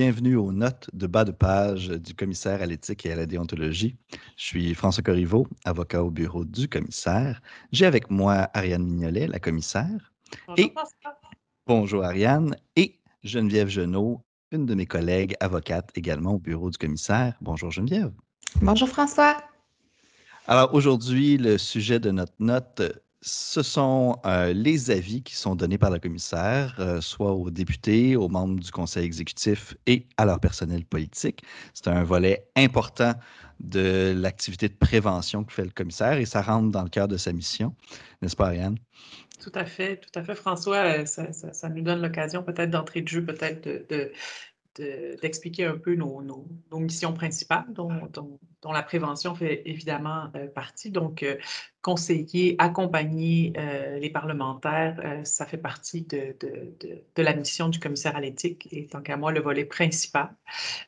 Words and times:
Bonjour, 0.00 0.14
bienvenue 0.14 0.36
aux 0.36 0.50
notes 0.50 0.88
de 0.94 1.06
bas 1.06 1.26
de 1.26 1.30
page 1.30 1.88
du 1.88 2.14
commissaire 2.14 2.62
à 2.62 2.66
l'éthique 2.66 3.04
et 3.04 3.12
à 3.12 3.16
la 3.16 3.26
déontologie. 3.26 3.98
Je 4.38 4.44
suis 4.44 4.74
François 4.74 5.02
Corriveau, 5.02 5.46
avocat 5.66 6.02
au 6.02 6.10
bureau 6.10 6.46
du 6.46 6.68
commissaire. 6.68 7.42
J'ai 7.70 7.84
avec 7.84 8.10
moi 8.10 8.48
Ariane 8.54 8.82
Mignolet, 8.82 9.26
la 9.26 9.38
commissaire. 9.38 10.14
Bonjour, 10.46 10.64
Et 10.64 10.72
bonjour 11.66 12.02
Ariane 12.02 12.56
et 12.76 12.98
Geneviève 13.24 13.68
Genot, 13.68 14.22
une 14.52 14.64
de 14.64 14.74
mes 14.74 14.86
collègues 14.86 15.34
avocates 15.38 15.90
également 15.94 16.32
au 16.36 16.38
bureau 16.38 16.70
du 16.70 16.78
commissaire. 16.78 17.34
Bonjour 17.42 17.70
Geneviève. 17.70 18.12
Bonjour 18.62 18.88
François. 18.88 19.36
Alors 20.46 20.72
aujourd'hui, 20.72 21.36
le 21.36 21.58
sujet 21.58 22.00
de 22.00 22.10
notre 22.10 22.32
note 22.38 22.80
ce 23.22 23.62
sont 23.62 24.16
les 24.54 24.90
avis 24.90 25.22
qui 25.22 25.34
sont 25.36 25.54
donnés 25.54 25.78
par 25.78 25.90
le 25.90 25.98
commissaire, 25.98 26.98
soit 27.00 27.32
aux 27.32 27.50
députés, 27.50 28.16
aux 28.16 28.28
membres 28.28 28.58
du 28.60 28.70
conseil 28.70 29.04
exécutif 29.04 29.74
et 29.86 30.06
à 30.16 30.24
leur 30.24 30.40
personnel 30.40 30.84
politique. 30.84 31.42
C'est 31.74 31.88
un 31.88 32.02
volet 32.02 32.46
important 32.56 33.14
de 33.60 34.14
l'activité 34.16 34.68
de 34.68 34.74
prévention 34.74 35.44
que 35.44 35.52
fait 35.52 35.64
le 35.64 35.70
commissaire 35.70 36.14
et 36.14 36.24
ça 36.24 36.42
rentre 36.42 36.70
dans 36.70 36.82
le 36.82 36.88
cœur 36.88 37.08
de 37.08 37.16
sa 37.16 37.32
mission, 37.32 37.74
n'est-ce 38.22 38.36
pas, 38.36 38.46
Ariane? 38.46 38.78
Tout 39.40 39.52
à 39.54 39.64
fait, 39.64 39.98
tout 39.98 40.18
à 40.18 40.22
fait, 40.22 40.34
François. 40.34 41.00
Euh, 41.00 41.06
ça, 41.06 41.68
nous 41.68 41.82
donne 41.82 42.02
l'occasion 42.02 42.42
peut-être 42.42 42.70
d'entrer 42.70 43.02
de 43.02 43.08
jeu, 43.08 43.24
peut-être 43.24 43.64
de, 43.88 44.12
d'expliquer 45.20 45.64
un 45.64 45.78
peu 45.78 45.94
nos, 45.94 46.46
missions 46.72 47.12
principales, 47.12 47.66
dont, 47.70 48.38
la 48.68 48.82
prévention 48.82 49.34
fait 49.34 49.62
évidemment 49.64 50.24
euh, 50.36 50.46
partie. 50.46 50.90
Donc, 50.90 51.22
euh, 51.22 51.36
conseiller, 51.82 52.56
accompagner 52.58 53.54
euh, 53.56 53.98
les 53.98 54.10
parlementaires, 54.10 55.00
ça 55.24 55.46
fait 55.46 55.56
partie 55.56 56.02
de, 56.02 56.36
la 57.16 57.34
mission 57.34 57.70
du 57.70 57.78
commissaire 57.78 58.16
à 58.16 58.20
l'éthique 58.20 58.68
et 58.70 58.86
tant 58.86 59.00
qu'à 59.00 59.16
moi, 59.16 59.32
le 59.32 59.40
volet 59.40 59.64
principal. 59.64 60.28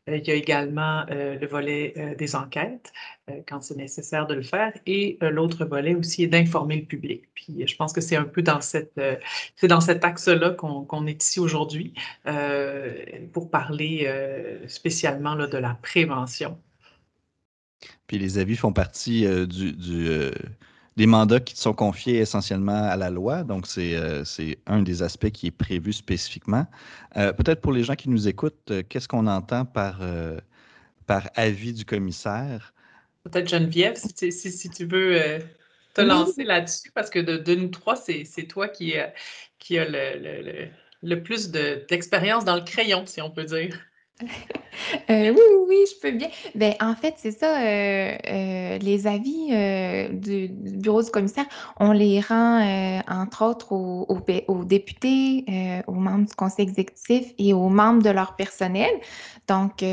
il 0.06 0.22
y 0.22 0.30
a 0.30 0.34
également 0.34 1.06
le 1.08 1.46
volet 1.46 2.14
des 2.18 2.36
enquêtes 2.36 2.92
quand 3.48 3.62
c'est 3.62 3.76
nécessaire 3.76 4.26
de 4.26 4.34
le 4.34 4.42
faire 4.42 4.74
et 4.84 5.16
l'autre 5.22 5.64
volet 5.64 5.94
aussi 5.94 6.24
est 6.24 6.28
d'informer 6.28 6.76
le 6.76 6.84
public. 6.84 7.22
Puis, 7.32 7.66
je 7.66 7.76
pense 7.76 7.94
que 7.94 8.02
c'est 8.02 8.16
un 8.16 8.24
peu 8.24 8.42
dans, 8.42 8.60
cet 8.60 8.98
axe-là 10.04 10.50
qu'on, 10.50 11.06
est 11.06 11.22
ici 11.22 11.40
aujourd'hui 11.40 11.94
pour 13.32 13.50
parler 13.50 14.12
spécialement 14.66 15.36
de 15.36 15.56
la 15.56 15.74
prévention. 15.80 16.58
Puis 18.06 18.18
les 18.18 18.38
avis 18.38 18.56
font 18.56 18.72
partie 18.72 19.26
euh, 19.26 19.46
du, 19.46 19.74
euh, 20.08 20.30
des 20.96 21.06
mandats 21.06 21.40
qui 21.40 21.56
sont 21.56 21.72
confiés 21.72 22.18
essentiellement 22.18 22.84
à 22.84 22.96
la 22.96 23.10
loi. 23.10 23.44
Donc, 23.44 23.66
c'est 23.66 23.96
un 24.66 24.82
des 24.82 25.02
aspects 25.02 25.30
qui 25.30 25.46
est 25.46 25.52
prévu 25.52 25.92
spécifiquement. 25.92 26.66
Peut-être 27.14 27.60
pour 27.62 27.72
les 27.72 27.82
gens 27.82 27.94
qui 27.94 28.10
nous 28.10 28.28
écoutent, 28.28 28.72
qu'est-ce 28.88 29.08
qu'on 29.08 29.26
entend 29.26 29.64
par, 29.64 30.00
par 31.06 31.30
avis 31.34 31.72
du 31.72 31.86
commissaire? 31.86 32.74
Peut-être 33.24 33.48
Geneviève, 33.48 33.96
si, 33.96 34.32
si, 34.32 34.68
tu 34.68 34.84
veux 34.84 35.18
te 35.94 36.02
lancer 36.02 36.44
là-dessus, 36.44 36.90
parce 36.94 37.08
que 37.08 37.20
de, 37.20 37.54
nous 37.54 37.68
trois, 37.68 37.96
c'est 37.96 38.46
toi 38.46 38.68
qui, 38.68 38.92
qui 39.58 39.78
a 39.78 39.88
le 39.88 40.68
le 41.02 41.22
plus 41.22 41.50
d'expérience 41.50 42.44
dans 42.44 42.54
le 42.54 42.62
crayon, 42.62 43.04
si 43.06 43.20
on 43.20 43.30
peut 43.30 43.44
dire. 43.44 43.76
Euh, 45.10 45.30
oui, 45.30 45.36
oui, 45.36 45.64
oui, 45.68 45.84
je 45.90 46.00
peux 46.00 46.16
bien. 46.16 46.28
Ben, 46.54 46.74
en 46.80 46.94
fait, 46.94 47.14
c'est 47.16 47.30
ça, 47.30 47.60
euh, 47.60 48.16
euh, 48.26 48.78
les 48.78 49.06
avis 49.06 49.48
du, 50.12 50.48
bureau 50.48 51.02
du 51.02 51.10
commissaire, 51.10 51.44
on 51.78 51.92
les 51.92 52.20
rend, 52.20 53.02
entre 53.08 53.44
autres, 53.44 53.72
aux, 53.72 54.64
députés, 54.64 55.44
aux 55.86 55.92
membres 55.92 56.26
du 56.26 56.34
conseil 56.34 56.66
exécutif 56.66 57.32
et 57.38 57.52
aux 57.52 57.68
membres 57.68 58.02
de 58.02 58.10
leur 58.10 58.34
personnel. 58.36 58.90
Donc, 59.48 59.84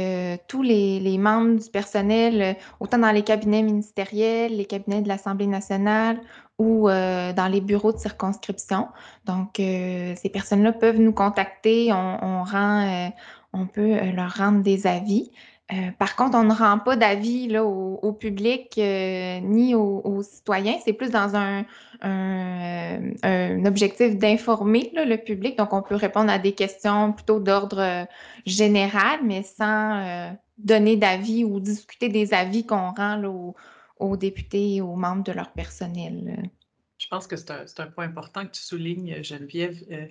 tous 0.48 0.62
les, 0.64 1.18
membres 1.18 1.60
du 1.60 1.70
personnel, 1.70 2.56
autant 2.80 3.00
dans 3.00 3.12
les 3.12 3.24
cabinets 3.24 3.64
ministériels, 3.64 4.56
les 4.56 4.66
cabinets 4.66 5.02
de 5.02 5.08
l'Assemblée 5.08 5.48
nationale 5.48 6.20
ou 6.58 6.88
dans 6.90 7.50
les 7.52 7.62
bureaux 7.62 7.94
de 7.94 8.00
circonscription. 8.00 8.88
Donc, 9.26 9.56
ces 9.58 10.30
personnes-là 10.32 10.74
peuvent 10.74 11.00
nous 11.00 11.14
contacter. 11.14 11.92
On, 11.94 12.44
rend, 12.44 13.12
on 13.54 13.68
peut 13.68 13.98
leur 14.12 14.34
rendre 14.36 14.62
des 14.62 14.88
avis. 14.88 15.32
par 15.98 16.16
contre, 16.16 16.38
on 16.38 16.44
ne 16.44 16.54
rend 16.54 16.80
pas 16.80 16.96
d'avis 16.96 17.58
au, 17.58 18.14
public 18.14 18.78
ni 18.78 19.76
aux, 19.76 20.24
citoyens. 20.24 20.78
C'est 20.84 20.94
plus 20.94 21.12
dans 21.12 21.36
un, 21.36 21.66
objectif 23.66 24.18
d'informer 24.18 24.92
le 24.96 25.16
public. 25.18 25.58
Donc, 25.58 25.74
on 25.74 25.82
peut 25.82 25.96
répondre 25.96 26.32
à 26.32 26.40
des 26.40 26.54
questions 26.54 27.14
plutôt 27.14 27.40
d'ordre 27.40 28.08
général, 28.46 29.20
mais 29.24 29.44
sans 29.44 30.36
donner 30.60 30.98
d'avis 30.98 31.44
ou 31.44 31.60
discuter 31.60 32.10
des 32.10 32.34
avis 32.34 32.66
qu'on 32.66 32.92
rend 32.92 33.24
aux, 34.00 34.18
députés 34.18 34.76
et 34.76 34.82
aux 34.82 34.96
membres 34.96 35.24
de 35.24 35.32
leur 35.32 35.52
personnel. 35.52 36.50
Je 36.98 37.08
pense 37.08 37.28
que 37.28 37.38
c'est 37.38 37.80
un, 37.80 37.88
point 37.88 38.06
important 38.06 38.46
que 38.46 38.52
tu 38.52 38.62
soulignes, 38.62 39.24
Geneviève. 39.24 39.78
Euh, 39.90 40.08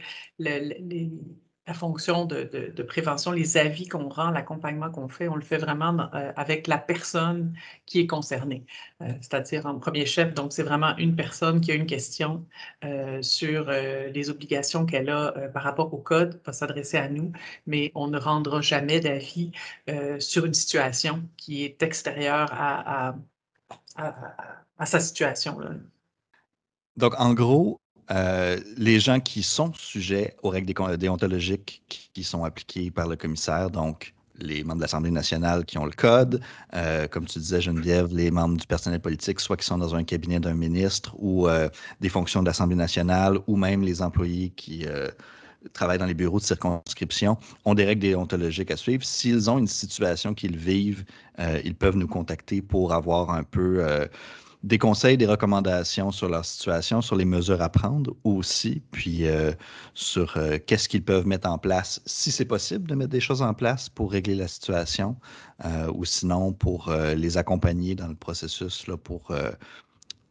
la 1.69 1.75
fonction 1.75 2.25
de, 2.25 2.83
prévention, 2.83 3.31
les 3.31 3.59
avis 3.59 3.87
qu'on 3.87 4.09
rend, 4.09 4.31
l'accompagnement 4.31 4.91
qu'on 4.91 5.09
fait, 5.09 5.29
on 5.29 5.37
le 5.37 5.43
fait 5.43 5.59
vraiment 5.59 6.09
euh, 6.15 6.33
avec 6.35 6.67
la 6.67 6.79
personne 6.79 7.55
qui 7.85 8.01
est 8.01 8.07
concernée, 8.07 8.65
euh, 9.03 9.13
c'est-à-dire 9.21 9.67
en 9.67 9.79
premier 9.79 10.07
chef. 10.07 10.33
Donc, 10.33 10.55
c'est 10.55 10.63
vraiment 10.63 10.97
une 10.97 11.15
personne 11.15 11.61
qui 11.61 11.71
a 11.71 11.75
une 11.75 11.87
question 11.87 12.47
sur 13.21 13.71
les 13.71 14.31
obligations 14.31 14.87
qu'elle 14.87 15.11
a 15.11 15.33
par 15.53 15.63
rapport 15.63 15.93
au 15.93 15.99
code, 15.99 16.41
va 16.47 16.53
s'adresser 16.53 16.97
à 16.97 17.09
nous, 17.09 17.33
mais 17.67 17.93
on 17.95 18.09
ne 18.09 18.19
rendra 18.19 18.61
jamais 18.63 19.01
d'avis 19.01 19.53
sur 20.19 20.47
une 20.47 20.55
situation 20.55 21.23
qui 21.37 21.65
est 21.65 21.83
extérieure 21.83 22.49
à, 22.53 23.15
sa 24.87 25.01
situation. 25.01 25.59
Donc, 26.97 27.15
en 27.19 27.35
gros, 27.35 27.78
euh, 28.11 28.59
les 28.77 29.01
gens 29.01 29.21
qui 29.21 29.43
sont 29.43 29.73
sujets 29.75 30.35
aux 30.43 30.49
règles 30.49 30.97
déontologiques 30.97 31.83
qui, 31.89 32.25
sont 32.25 32.45
appliquées 32.45 32.91
par 32.91 33.07
le 33.07 33.17
commissaire, 33.17 33.71
donc 33.71 34.15
les 34.41 34.65
membres 34.65 34.79
de 34.79 34.83
l'Assemblée 34.83 35.11
nationale 35.11 35.65
qui 35.65 35.79
ont 35.79 35.85
le 35.85 35.93
code, 35.93 36.41
euh, 36.75 37.07
comme 37.07 37.27
tu 37.27 37.39
disais, 37.39 37.61
Geneviève, 37.61 38.09
les 38.13 38.31
membres 38.31 38.57
du 38.57 38.67
personnel 38.67 39.01
politique, 39.01 39.41
soit 39.41 39.57
qui 39.57 39.67
sont 39.67 39.79
dans 39.79 39.95
un 39.95 40.05
cabinet 40.05 40.41
d'un 40.41 40.55
ministre 40.55 41.15
ou 41.19 41.49
euh, 41.49 41.69
des 42.01 42.09
fonctions 42.09 42.41
de 42.41 42.47
l'Assemblée 42.47 42.77
nationale, 42.77 43.39
ou 43.47 43.57
même 43.57 43.83
les 43.83 44.03
employés 44.03 44.51
qui 44.51 44.87
travaillent 45.73 45.99
dans 45.99 46.07
les 46.07 46.15
bureaux 46.15 46.39
de 46.39 46.45
circonscription, 46.45 47.37
ont 47.65 47.75
des 47.75 47.85
règles 47.85 48.03
déontologiques 48.03 48.71
à 48.71 48.77
suivre. 48.77 49.05
S'ils 49.05 49.51
ont 49.51 49.59
une 49.59 49.67
situation 49.67 50.35
qu'ils 50.35 50.57
vivent, 50.57 51.05
ils 51.65 51.75
peuvent 51.75 51.97
nous 51.97 52.09
contacter 52.09 52.63
pour 52.63 52.93
avoir 52.93 53.31
un 53.31 53.43
peu 53.43 54.09
des 54.65 54.79
conseils, 54.79 55.17
des 55.17 55.27
recommandations 55.27 56.11
sur 56.11 56.29
leur 56.29 56.45
situation, 56.45 57.01
sur 57.01 57.17
les 57.17 57.25
mesures 57.25 57.63
à 57.63 57.69
prendre 57.69 58.17
aussi, 58.25 58.83
puis 58.91 59.27
euh, 59.27 59.53
sur 59.95 60.37
euh, 60.37 60.59
qu'est-ce 60.67 60.89
qu'ils 60.89 61.05
peuvent 61.05 61.27
mettre 61.27 61.49
en 61.49 61.59
place, 61.59 62.03
si 62.07 62.33
c'est 62.33 62.45
possible 62.45 62.89
de 62.89 62.95
mettre 62.95 63.11
des 63.11 63.21
choses 63.21 63.43
en 63.43 63.55
place 63.55 63.89
pour 63.89 64.11
régler 64.11 64.35
la 64.35 64.49
situation, 64.49 65.17
euh, 65.65 65.91
ou 65.95 66.05
sinon 66.05 66.53
pour 66.53 66.93
les 67.17 67.37
accompagner 67.37 67.95
dans 67.95 68.09
le 68.09 68.15
processus, 68.15 68.87
pour, 69.05 69.33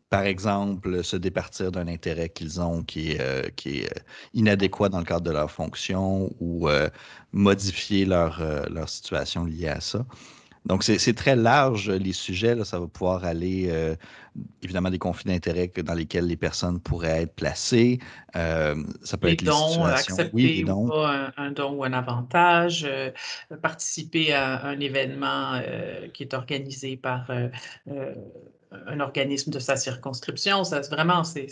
par 0.09 0.23
exemple, 0.23 1.03
se 1.03 1.15
départir 1.15 1.71
d'un 1.71 1.88
intérêt 1.88 2.29
qu'ils 2.29 2.59
ont 2.61 2.83
qui 2.83 3.11
est, 3.11 4.03
inadéquat 4.33 4.89
dans 4.89 4.99
le 4.99 5.05
cadre 5.05 5.21
de 5.21 5.31
leur 5.31 5.51
fonction 5.51 6.33
ou 6.39 6.67
modifier 7.31 8.06
leur 8.06 8.39
situation 8.89 9.45
liée 9.45 9.69
à 9.69 9.81
ça. 9.81 10.06
Donc, 10.68 10.84
c'est 10.84 11.14
très 11.14 11.36
large, 11.36 11.90
les 11.90 12.12
sujets. 12.12 12.54
Là, 12.54 12.66
ça 12.66 12.80
va 12.80 12.88
pouvoir 12.88 13.24
aller, 13.24 13.68
euh, 13.69 13.96
évidemment, 14.62 14.90
des 14.90 15.00
conflits 15.00 15.31
d'intérêts 15.31 15.72
dans 15.78 15.94
lesquels 15.94 16.28
les 16.28 16.36
personnes 16.36 16.81
pourraient 16.81 17.24
être 17.24 17.36
placées. 17.36 18.00
Euh, 18.36 18.75
ça 19.02 19.18
peut 19.18 19.30
être 19.30 19.44
les 19.44 19.50
accepter 19.86 20.30
oui, 20.34 20.66
ou 20.68 20.90
pas 20.90 21.31
un, 21.38 21.52
don 21.52 21.75
ou 21.75 21.84
un 21.86 21.94
avantage, 21.94 22.86
euh, 22.86 23.12
participer 23.62 24.34
à 24.34 24.66
un 24.66 24.80
événement 24.81 25.62
qui 26.14 26.24
est 26.24 26.34
organisé 26.34 26.98
par 26.98 27.31
un 27.90 29.00
organisme 29.00 29.52
de 29.52 29.60
sa 29.60 29.78
circonscription. 29.78 30.66
Ça, 30.66 30.81
vraiment, 30.81 31.24
c'est 31.24 31.48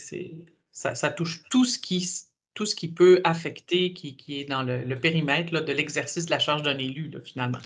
ça, 0.71 0.93
ça 0.93 1.09
touche 1.09 1.41
tout 1.49 1.63
ce 1.63 1.79
qui 1.79 2.05
tout 2.55 2.65
ce 2.65 2.73
qui 2.73 2.87
peut 2.87 3.21
affecter, 3.25 3.93
qui, 3.93 4.15
est 4.29 4.49
dans 4.49 4.63
le, 4.63 4.95
périmètre 4.97 5.51
de 5.51 5.73
l'exercice 5.73 6.25
de 6.25 6.31
la 6.31 6.39
charge 6.39 6.63
d'un 6.63 6.77
élu, 6.77 7.11
finalement. 7.23 7.59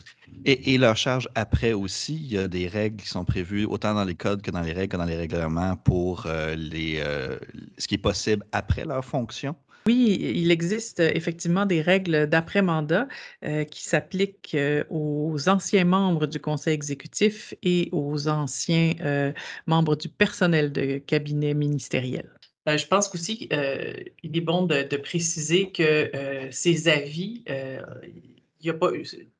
Et, 0.45 0.77
leur 0.77 0.97
charge 0.97 1.29
après 1.35 1.73
aussi, 1.73 2.15
il 2.15 2.33
y 2.33 2.37
a 2.37 2.47
des 2.47 2.67
règles 2.67 2.97
qui 2.97 3.07
sont 3.07 3.23
prévues 3.23 3.65
autant 3.65 3.93
dans 3.93 4.03
les 4.03 4.15
codes 4.15 4.41
que 4.41 4.51
dans 4.51 4.61
les 4.61 4.73
règles 4.73 4.89
que 4.89 4.97
dans 4.97 5.05
les 5.05 5.15
règlements 5.15 5.75
pour 5.75 6.25
euh, 6.25 6.55
les, 6.55 6.99
euh, 6.99 7.37
ce 7.77 7.87
qui 7.87 7.95
est 7.95 7.99
possible 7.99 8.43
après 8.51 8.83
leur 8.83 9.05
fonction. 9.05 9.55
Oui, 9.85 10.17
il 10.35 10.51
existe 10.51 10.99
effectivement 10.99 11.65
des 11.65 11.81
règles 11.81 12.27
d'après-mandat 12.27 13.07
euh, 13.45 13.63
qui 13.63 13.83
s'appliquent 13.83 14.57
aux 14.89 15.49
anciens 15.49 15.85
membres 15.85 16.25
du 16.25 16.39
conseil 16.39 16.73
exécutif 16.73 17.53
et 17.63 17.89
aux 17.91 18.27
anciens 18.27 18.93
membres 19.67 19.95
du 19.95 20.09
personnel 20.09 20.71
de 20.71 20.97
cabinet 20.97 21.53
ministériel. 21.53 22.29
Euh, 22.67 22.77
je 22.77 22.87
pense 22.87 23.13
aussi 23.13 23.37
qu'il 23.37 23.53
euh, 23.53 23.93
est 24.23 24.41
bon 24.41 24.65
de, 24.65 24.97
préciser 24.97 25.71
que 25.71 26.11
euh, 26.15 26.51
ces 26.51 26.87
avis, 26.87 27.43
n'y 28.61 28.69
a 28.69 28.73
pas, 28.73 28.91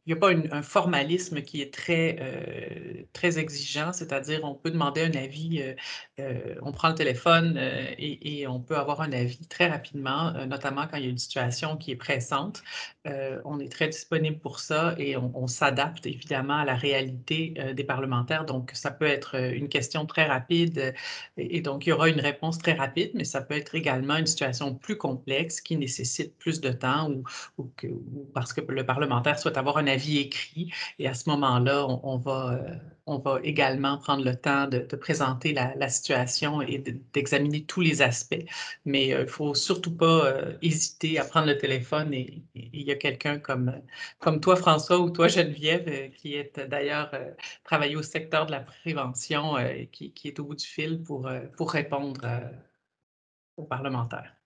il 0.09 0.13
n'y 0.13 0.17
a 0.17 0.21
pas 0.21 0.55
un 0.57 0.63
formalisme 0.63 1.41
qui 1.43 1.61
est 1.61 1.71
très, 1.71 2.17
euh, 2.19 3.03
très 3.13 3.37
exigeant, 3.37 3.93
c'est-à-dire 3.93 4.39
on 4.43 4.55
peut 4.55 4.71
demander 4.71 5.03
un 5.03 5.13
avis, 5.13 5.61
euh, 5.61 5.75
euh, 6.19 6.55
on 6.63 6.71
prend 6.71 6.89
le 6.89 6.95
téléphone 6.95 7.59
et, 7.99 8.47
on 8.47 8.59
peut 8.59 8.77
avoir 8.77 9.01
un 9.01 9.11
avis 9.11 9.45
très 9.47 9.67
rapidement, 9.67 10.31
notamment 10.47 10.87
quand 10.87 10.97
il 10.97 11.03
y 11.03 11.07
a 11.07 11.11
une 11.11 11.17
situation 11.17 11.77
qui 11.77 11.91
est 11.91 11.95
pressante. 11.95 12.63
on 13.05 13.59
est 13.59 13.71
très 13.71 13.89
disponible 13.89 14.39
pour 14.39 14.59
ça 14.59 14.95
et 14.97 15.15
on, 15.17 15.47
s'adapte 15.47 16.05
évidemment 16.07 16.57
à 16.57 16.65
la 16.65 16.75
réalité 16.75 17.53
des 17.75 17.83
parlementaires. 17.83 18.45
Donc, 18.45 18.71
ça 18.73 18.91
peut 18.91 19.05
être 19.05 19.35
une 19.35 19.69
question 19.69 20.05
très 20.05 20.25
rapide 20.25 20.93
et, 21.37 21.61
donc 21.61 21.85
il 21.85 21.89
y 21.89 21.91
aura 21.91 22.09
une 22.09 22.19
réponse 22.21 22.57
très 22.57 22.73
rapide, 22.73 23.11
mais 23.13 23.25
ça 23.25 23.41
peut 23.41 23.55
être 23.55 23.75
également 23.75 24.15
une 24.17 24.27
situation 24.27 24.73
plus 24.75 24.97
complexe 24.97 25.61
qui 25.61 25.77
nécessite 25.77 26.35
plus 26.37 26.61
de 26.61 26.71
temps 26.71 27.11
ou, 27.11 27.23
ou 27.57 27.69
parce 28.33 28.53
que 28.53 28.61
le 28.61 28.85
parlementaire 28.85 29.37
souhaite 29.37 29.57
avoir 29.57 29.77
un 29.77 29.87
avis 29.87 29.98
écrit. 30.07 30.71
Et 30.99 31.07
à 31.07 31.13
ce 31.13 31.29
moment-là, 31.29 31.85
on, 31.87 32.17
va, 32.17 32.53
euh, 32.53 32.75
on 33.05 33.17
va 33.19 33.39
également 33.43 33.97
prendre 33.97 34.23
le 34.23 34.35
temps 34.35 34.67
de, 34.67 34.79
présenter 34.95 35.53
la, 35.53 35.89
situation 35.89 36.61
et 36.61 36.79
d'examiner 37.13 37.63
tous 37.65 37.81
les 37.81 38.01
aspects. 38.01 38.45
Mais 38.85 39.07
il 39.07 39.13
euh, 39.13 39.21
ne 39.23 39.27
faut 39.27 39.53
surtout 39.53 39.95
pas 39.95 40.25
euh, 40.25 40.53
hésiter 40.61 41.19
à 41.19 41.25
prendre 41.25 41.47
le 41.47 41.57
téléphone 41.57 42.13
et 42.13 42.43
il 42.55 42.81
y 42.81 42.91
a 42.91 42.95
quelqu'un 42.95 43.39
comme, 43.39 43.73
comme 44.19 44.39
toi, 44.39 44.55
François, 44.55 44.99
ou 44.99 45.09
toi, 45.09 45.27
Geneviève, 45.27 46.11
qui 46.13 46.35
est 46.35 46.59
d'ailleurs 46.59 47.11
travaillé 47.63 47.95
au 47.95 48.03
secteur 48.03 48.45
de 48.45 48.51
la 48.51 48.61
prévention, 48.61 49.55
qui, 49.91 50.11
qui, 50.13 50.27
est 50.27 50.39
au 50.39 50.45
bout 50.45 50.55
du 50.55 50.65
fil 50.65 51.01
pour, 51.03 51.29
pour 51.57 51.71
répondre 51.71 52.21
aux 53.57 53.65
parlementaires. 53.65 54.38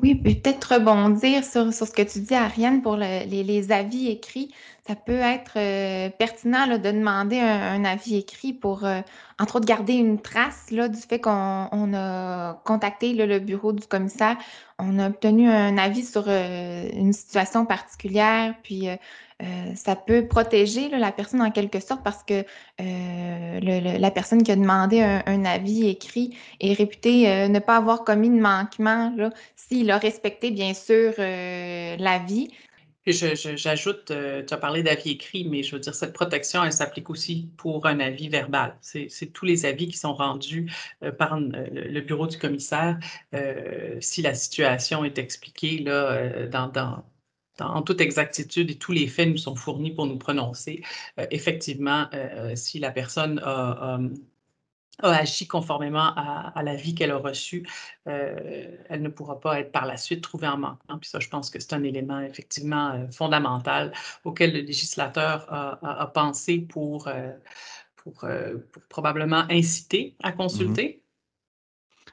Oui, 0.00 0.14
peut-être 0.14 0.74
rebondir 0.74 1.44
sur, 1.44 1.72
sur 1.72 1.86
ce 1.86 1.92
que 1.92 2.02
tu 2.02 2.20
dis, 2.20 2.34
Ariane, 2.34 2.82
pour 2.82 2.96
les, 2.96 3.72
avis 3.72 4.08
écrits. 4.08 4.54
Ça 4.86 4.94
peut 4.94 5.18
être 5.18 5.54
euh, 5.56 6.08
pertinent 6.10 6.66
de 6.66 6.76
demander 6.76 7.40
un, 7.40 7.84
avis 7.84 8.16
écrit 8.16 8.52
pour, 8.52 8.84
euh, 8.84 9.00
entre 9.40 9.56
autres, 9.56 9.66
garder 9.66 9.94
une 9.94 10.20
trace 10.20 10.70
là, 10.70 10.88
du 10.88 11.00
fait 11.00 11.18
qu'on 11.20 11.30
a 11.94 12.62
contacté 12.64 13.12
le 13.12 13.38
bureau 13.40 13.72
du 13.72 13.86
commissaire. 13.86 14.36
On 14.78 14.98
a 14.98 15.08
obtenu 15.08 15.50
un 15.50 15.76
avis 15.76 16.04
sur 16.04 16.24
euh, 16.28 16.88
une 16.92 17.12
situation 17.12 17.66
particulière, 17.66 18.54
puis 18.62 18.88
ça 19.76 19.94
peut 19.94 20.26
protéger 20.26 20.88
la 20.88 21.12
personne 21.12 21.40
en 21.42 21.50
quelque 21.50 21.80
sorte 21.80 22.02
parce 22.02 22.24
que 22.24 22.44
la 22.78 24.10
personne 24.10 24.42
qui 24.42 24.50
a 24.50 24.56
demandé 24.56 25.00
un, 25.00 25.44
avis 25.44 25.88
écrit 25.88 26.36
est 26.60 26.72
réputée 26.72 27.48
ne 27.48 27.58
pas 27.60 27.76
avoir 27.76 28.04
commis 28.04 28.30
de 28.30 28.40
manquement 28.40 29.14
s'il 29.54 29.90
a 29.90 29.98
respecté, 29.98 30.50
bien 30.50 30.74
sûr, 30.74 31.12
l'avis. 31.18 32.50
J'ajoute, 33.10 34.10
euh, 34.10 34.44
tu 34.44 34.52
as 34.52 34.56
parlé 34.56 34.82
d'avis 34.82 35.10
écrit, 35.12 35.48
mais 35.48 35.62
je 35.62 35.74
veux 35.74 35.80
dire, 35.80 35.94
cette 35.94 36.12
protection, 36.12 36.62
elle 36.64 36.72
s'applique 36.72 37.08
aussi 37.08 37.48
pour 37.56 37.86
un 37.86 38.00
avis 38.00 38.28
verbal. 38.28 38.76
C'est 38.82 39.32
tous 39.32 39.44
les 39.44 39.64
avis 39.64 39.88
qui 39.88 39.96
sont 39.96 40.12
rendus 40.14 40.70
euh, 41.02 41.10
par 41.10 41.34
euh, 41.34 41.40
le 41.72 42.00
bureau 42.00 42.26
du 42.26 42.38
commissaire 42.38 42.98
si 44.00 44.22
la 44.22 44.34
situation 44.34 45.04
est 45.04 45.18
expliquée 45.18 45.78
là, 45.78 46.46
dans, 46.46 47.04
en 47.60 47.82
toute 47.82 48.00
exactitude 48.00 48.70
et 48.70 48.76
tous 48.76 48.92
les 48.92 49.06
faits 49.06 49.28
nous 49.28 49.36
sont 49.36 49.56
fournis 49.56 49.92
pour 49.92 50.06
nous 50.06 50.18
prononcer. 50.18 50.82
effectivement, 51.30 52.06
si 52.54 52.78
la 52.78 52.90
personne 52.90 53.40
a 53.44 53.98
a 55.02 55.10
agi 55.14 55.46
conformément 55.46 56.12
à, 56.16 56.62
la 56.62 56.74
vie 56.74 56.94
qu'elle 56.94 57.10
a 57.10 57.16
reçue, 57.16 57.66
euh, 58.08 58.76
elle 58.88 59.02
ne 59.02 59.08
pourra 59.08 59.40
pas 59.40 59.60
être 59.60 59.70
par 59.72 59.86
la 59.86 59.96
suite 59.96 60.22
trouvée 60.22 60.48
en 60.48 60.58
manquement. 60.58 60.98
Puis 60.98 61.10
ça, 61.10 61.20
je 61.20 61.28
pense 61.28 61.50
que 61.50 61.60
c'est 61.60 61.72
un 61.72 61.84
élément 61.84 62.20
effectivement 62.20 62.90
euh, 62.90 63.08
fondamental 63.10 63.92
auquel 64.24 64.52
le 64.52 64.60
législateur 64.60 65.46
a, 65.52 66.06
pensé 66.12 66.58
pour, 66.58 67.08
euh, 67.08 67.32
pour, 67.96 68.26
probablement 68.88 69.44
inciter 69.50 70.16
à 70.22 70.32
mmh 70.32 70.98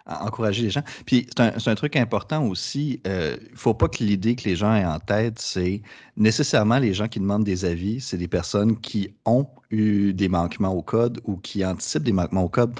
encourager 0.06 0.64
les 0.64 0.70
gens. 0.70 0.84
Puis 1.06 1.28
c'est 1.36 1.68
un, 1.68 1.76
truc 1.76 1.96
important 1.96 2.46
aussi. 2.48 3.02
Il 3.06 3.12
ne 3.12 3.38
faut 3.56 3.74
pas 3.74 3.88
que 3.88 4.04
l'idée 4.04 4.36
que 4.36 4.48
les 4.48 4.56
gens 4.56 4.74
aient 4.76 4.86
en 4.86 5.00
tête, 5.00 5.40
c'est 5.40 5.82
nécessairement 6.18 6.80
les 6.80 6.94
gens 6.94 7.08
qui 7.08 7.20
demandent 7.20 7.44
des 7.44 7.66
avis, 7.66 8.02
c'est 8.02 8.18
des 8.18 8.28
personnes 8.28 8.80
qui 8.80 9.14
ont 9.26 9.48
eu 9.72 10.14
des 10.14 10.30
manquements 10.30 10.74
au 10.74 10.82
code 10.82 11.20
ou 11.26 11.38
qui 11.38 11.66
anticipent 11.66 12.04
des 12.04 12.12
manquements 12.12 12.44
au 12.44 12.50
code. 12.50 12.74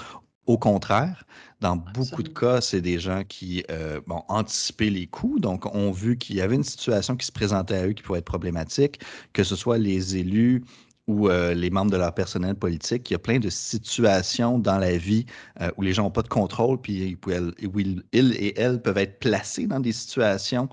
Au 0.46 0.58
contraire, 0.58 1.24
dans 1.60 1.74
beaucoup 1.74 2.22
de 2.22 2.28
cas, 2.28 2.60
c'est 2.60 2.80
des 2.80 3.00
gens 3.00 3.24
qui 3.24 3.64
euh, 3.68 4.00
ont 4.08 4.22
anticipé 4.28 4.90
les 4.90 5.08
coûts, 5.08 5.40
donc 5.40 5.66
ont 5.74 5.90
vu 5.90 6.16
qu'il 6.18 6.36
y 6.36 6.40
avait 6.40 6.54
une 6.54 6.62
situation 6.62 7.16
qui 7.16 7.26
se 7.26 7.32
présentait 7.32 7.74
à 7.74 7.86
eux 7.88 7.92
qui 7.92 8.04
pourrait 8.04 8.20
être 8.20 8.26
problématique, 8.26 9.00
que 9.32 9.42
ce 9.42 9.56
soit 9.56 9.78
les 9.78 10.16
élus 10.16 10.62
ou 11.06 11.28
euh, 11.28 11.54
les 11.54 11.70
membres 11.70 11.90
de 11.90 11.96
leur 11.96 12.12
personnel 12.12 12.54
politique. 12.54 13.10
Il 13.10 13.14
y 13.14 13.16
a 13.16 13.20
plein 13.20 13.38
de 13.38 13.48
situations 13.48 14.58
dans 14.58 14.78
la 14.78 14.96
vie 14.96 15.24
euh, 15.60 15.70
où 15.76 15.82
les 15.82 15.92
gens 15.92 16.02
n'ont 16.02 16.10
pas 16.10 16.22
de 16.22 16.28
contrôle, 16.28 16.80
puis 16.80 17.16
où, 17.24 17.78
ils, 17.78 18.02
et 18.12 18.60
elles 18.60 18.82
peuvent 18.82 18.98
être 18.98 19.20
placés 19.20 19.66
dans 19.66 19.80
des 19.80 19.92
situations 19.92 20.68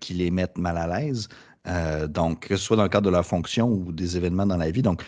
qui 0.00 0.14
les 0.14 0.30
mettent 0.30 0.58
mal 0.58 0.76
à 0.76 0.86
l'aise. 0.86 1.28
Euh, 1.68 2.08
donc, 2.08 2.48
que 2.48 2.56
ce 2.56 2.64
soit 2.64 2.76
dans 2.76 2.82
le 2.82 2.88
cadre 2.88 3.06
de 3.06 3.10
leur 3.10 3.24
fonction 3.24 3.68
ou 3.68 3.92
des 3.92 4.16
événements 4.16 4.46
dans 4.46 4.56
la 4.56 4.70
vie. 4.70 4.82
Donc, 4.82 5.02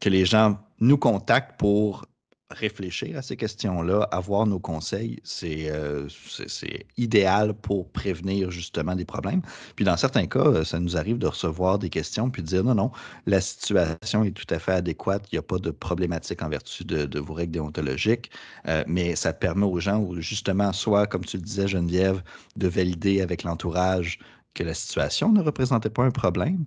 que 0.00 0.08
les 0.08 0.24
gens 0.24 0.58
nous 0.80 0.96
contactent 0.96 1.58
pour 1.58 2.06
réfléchir 2.52 3.16
à 3.16 3.22
ces 3.22 3.36
questions-là, 3.36 4.08
avoir 4.10 4.46
nos 4.46 4.58
conseils, 4.58 5.20
c'est 5.24 5.70
euh, 5.70 6.08
idéal 6.96 7.54
pour 7.54 7.88
prévenir 7.90 8.50
justement 8.50 8.94
des 8.94 9.04
problèmes. 9.04 9.42
Puis 9.76 9.84
dans 9.84 9.96
certains 9.96 10.26
cas, 10.26 10.64
ça 10.64 10.78
nous 10.78 10.96
arrive 10.96 11.18
de 11.18 11.26
recevoir 11.26 11.78
des 11.78 11.90
questions 11.90 12.30
puis 12.30 12.42
de 12.42 12.48
dire 12.48 12.64
non, 12.64 12.74
non, 12.74 12.90
la 13.26 13.40
situation 13.40 14.24
est 14.24 14.32
tout 14.32 14.52
à 14.54 14.58
fait 14.58 14.72
adéquate, 14.72 15.26
il 15.32 15.36
n'y 15.36 15.38
a 15.38 15.42
pas 15.42 15.58
de 15.58 15.70
problématique 15.70 16.42
en 16.42 16.48
vertu 16.48 16.84
de, 16.84 17.18
vos 17.18 17.34
règles 17.34 17.52
déontologiques, 17.52 18.30
euh, 18.68 18.84
mais 18.86 19.16
ça 19.16 19.32
permet 19.32 19.66
aux 19.66 19.80
gens, 19.80 20.08
justement, 20.20 20.72
soit, 20.72 21.06
comme 21.06 21.24
tu 21.24 21.36
le 21.36 21.42
disais, 21.42 21.68
Geneviève, 21.68 22.22
de 22.56 22.68
valider 22.68 23.20
avec 23.20 23.42
l'entourage 23.42 24.18
que 24.54 24.62
la 24.62 24.74
situation 24.74 25.32
ne 25.32 25.40
représentait 25.40 25.90
pas 25.90 26.04
un 26.04 26.10
problème, 26.10 26.64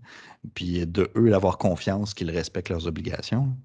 puis 0.53 0.86
de 0.86 1.12
eux 1.15 1.29
d'avoir 1.29 1.57
confiance 1.57 2.13
qu'ils 2.13 2.31
respectent 2.31 2.69
leurs 2.69 2.88
obligations. 2.88 3.55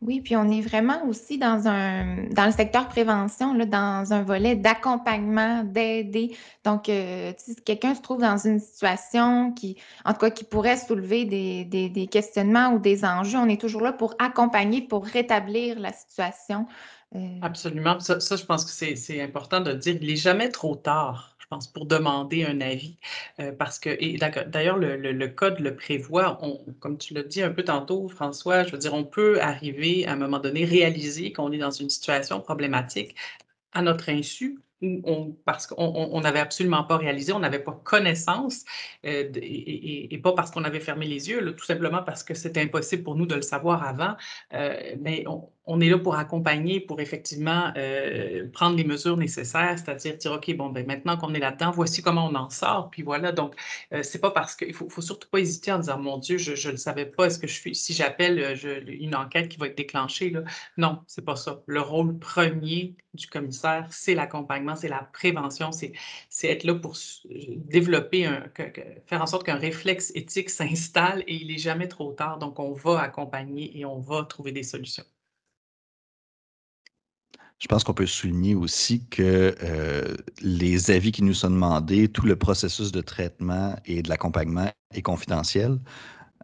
Oui, 0.00 0.20
puis 0.20 0.36
on 0.36 0.48
est 0.48 0.60
vraiment 0.60 1.04
aussi 1.08 1.38
dans 1.38 1.66
un 1.66 2.28
dans 2.30 2.46
le 2.46 2.52
secteur 2.52 2.86
prévention, 2.86 3.52
là, 3.52 3.66
dans 3.66 4.12
un 4.12 4.22
volet 4.22 4.54
d'accompagnement, 4.54 5.64
d'aider. 5.64 6.36
Donc, 6.64 6.88
euh, 6.88 7.32
si 7.36 7.56
quelqu'un 7.56 7.96
se 7.96 8.00
trouve 8.00 8.20
dans 8.20 8.36
une 8.36 8.60
situation 8.60 9.52
qui, 9.52 9.76
en 10.04 10.12
tout 10.12 10.20
cas, 10.20 10.30
qui 10.30 10.44
pourrait 10.44 10.76
soulever 10.76 11.24
des, 11.24 11.64
des, 11.64 12.06
questionnements 12.06 12.72
ou 12.74 12.78
des 12.78 13.04
enjeux, 13.04 13.38
on 13.38 13.48
est 13.48 13.60
toujours 13.60 13.80
là 13.80 13.92
pour 13.92 14.14
accompagner, 14.20 14.82
pour 14.82 15.04
rétablir 15.04 15.80
la 15.80 15.92
situation. 15.92 16.66
Euh, 17.16 17.38
Absolument. 17.42 17.98
Ça, 17.98 18.20
ça, 18.20 18.36
je 18.36 18.44
pense 18.44 18.64
que 18.64 18.70
c'est 18.70 19.20
important 19.20 19.60
de 19.60 19.72
dire, 19.72 19.96
il 20.00 20.06
n'est 20.06 20.16
jamais 20.16 20.50
trop 20.50 20.76
tard 20.76 21.37
pense, 21.48 21.68
pour 21.68 21.86
demander 21.86 22.44
un 22.44 22.60
avis. 22.60 22.96
Euh, 23.40 23.52
parce 23.52 23.78
que, 23.78 23.90
et 23.90 24.18
d'ailleurs, 24.46 24.76
le, 24.78 25.26
code 25.28 25.58
le 25.60 25.76
prévoit, 25.76 26.40
comme 26.80 26.98
tu 26.98 27.14
l'as 27.14 27.22
dit 27.22 27.42
un 27.42 27.50
peu 27.50 27.64
tantôt, 27.64 28.08
François, 28.08 28.64
je 28.64 28.72
veux 28.72 28.78
dire, 28.78 28.94
on 28.94 29.04
peut 29.04 29.40
arriver 29.40 30.06
à 30.06 30.12
un 30.12 30.16
moment 30.16 30.38
donné, 30.38 30.64
réaliser 30.64 31.32
qu'on 31.32 31.52
est 31.52 31.58
dans 31.58 31.70
une 31.70 31.90
situation 31.90 32.40
problématique 32.40 33.14
à 33.72 33.82
notre 33.82 34.08
insu, 34.10 34.58
on, 34.82 35.32
parce 35.44 35.66
qu'on 35.66 36.20
n'avait 36.20 36.38
absolument 36.38 36.84
pas 36.84 36.96
réalisé, 36.96 37.32
on 37.32 37.40
n'avait 37.40 37.58
pas 37.58 37.80
connaissance, 37.84 38.64
euh, 39.04 39.30
et, 39.34 40.18
pas 40.22 40.32
parce 40.32 40.50
qu'on 40.50 40.64
avait 40.64 40.80
fermé 40.80 41.06
les 41.06 41.28
yeux, 41.28 41.54
tout 41.56 41.64
simplement 41.64 42.02
parce 42.02 42.22
que 42.22 42.34
c'était 42.34 42.62
impossible 42.62 43.02
pour 43.02 43.16
nous 43.16 43.26
de 43.26 43.34
le 43.34 43.42
savoir 43.42 43.82
avant, 43.84 44.16
euh, 44.54 44.94
mais 45.00 45.24
on, 45.26 45.50
on 45.68 45.80
est 45.80 45.90
là 45.90 45.98
pour 45.98 46.16
accompagner, 46.16 46.80
pour 46.80 47.00
effectivement 47.00 47.72
euh, 47.76 48.48
prendre 48.52 48.74
les 48.76 48.84
mesures 48.84 49.18
nécessaires, 49.18 49.78
c'est-à-dire 49.78 50.16
dire, 50.16 50.32
OK, 50.32 50.56
bon, 50.56 50.70
ben, 50.70 50.86
maintenant 50.86 51.18
qu'on 51.18 51.34
est 51.34 51.38
là-dedans, 51.38 51.70
voici 51.70 52.00
comment 52.02 52.26
on 52.26 52.34
en 52.34 52.48
sort. 52.48 52.88
Puis 52.90 53.02
voilà, 53.02 53.32
donc, 53.32 53.54
euh, 53.92 54.02
c'est 54.02 54.18
pas 54.18 54.30
parce 54.30 54.56
qu'il 54.56 54.72
faut, 54.72 54.88
faut 54.88 55.02
surtout 55.02 55.28
pas 55.28 55.38
hésiter 55.40 55.70
en 55.70 55.78
disant, 55.78 55.98
mon 55.98 56.16
Dieu, 56.16 56.38
je 56.38 56.52
ne 56.68 56.72
le 56.72 56.78
savais 56.78 57.04
pas, 57.04 57.26
est-ce 57.26 57.38
que 57.38 57.46
je 57.46 57.52
suis, 57.52 57.74
si 57.74 57.92
j'appelle 57.92 58.38
euh, 58.38 58.80
une 58.86 59.14
enquête 59.14 59.48
qui 59.50 59.58
va 59.58 59.66
être 59.66 59.76
déclenchée, 59.76 60.30
là. 60.30 60.42
non, 60.78 61.00
c'est 61.06 61.24
pas 61.24 61.36
ça. 61.36 61.62
Le 61.66 61.82
rôle 61.82 62.18
premier 62.18 62.96
du 63.12 63.26
commissaire, 63.26 63.86
c'est 63.90 64.14
l'accompagnement, 64.14 64.74
c'est 64.74 64.88
la 64.88 65.06
prévention, 65.12 65.70
c'est 65.72 65.92
être 66.44 66.64
là 66.64 66.76
pour 66.76 66.96
développer, 67.56 68.28
faire 69.06 69.22
en 69.22 69.26
sorte 69.26 69.44
qu'un 69.44 69.56
réflexe 69.56 70.12
éthique 70.14 70.48
s'installe 70.48 71.24
et 71.26 71.34
il 71.34 71.50
est 71.50 71.58
jamais 71.58 71.88
trop 71.88 72.12
tard. 72.12 72.38
Donc, 72.38 72.58
on 72.58 72.72
va 72.72 73.00
accompagner 73.00 73.78
et 73.78 73.84
on 73.84 73.98
va 73.98 74.24
trouver 74.24 74.52
des 74.52 74.62
solutions. 74.62 75.04
Je 77.58 77.66
pense 77.66 77.82
qu'on 77.82 77.94
peut 77.94 78.06
souligner 78.06 78.54
aussi 78.54 79.04
que 79.08 79.54
euh, 79.62 80.16
les 80.40 80.90
avis 80.92 81.10
qui 81.10 81.22
nous 81.22 81.34
sont 81.34 81.50
demandés, 81.50 82.08
tout 82.08 82.24
le 82.24 82.36
processus 82.36 82.92
de 82.92 83.00
traitement 83.00 83.74
et 83.84 84.02
de 84.02 84.08
l'accompagnement 84.08 84.70
est 84.94 85.02
confidentiel. 85.02 85.78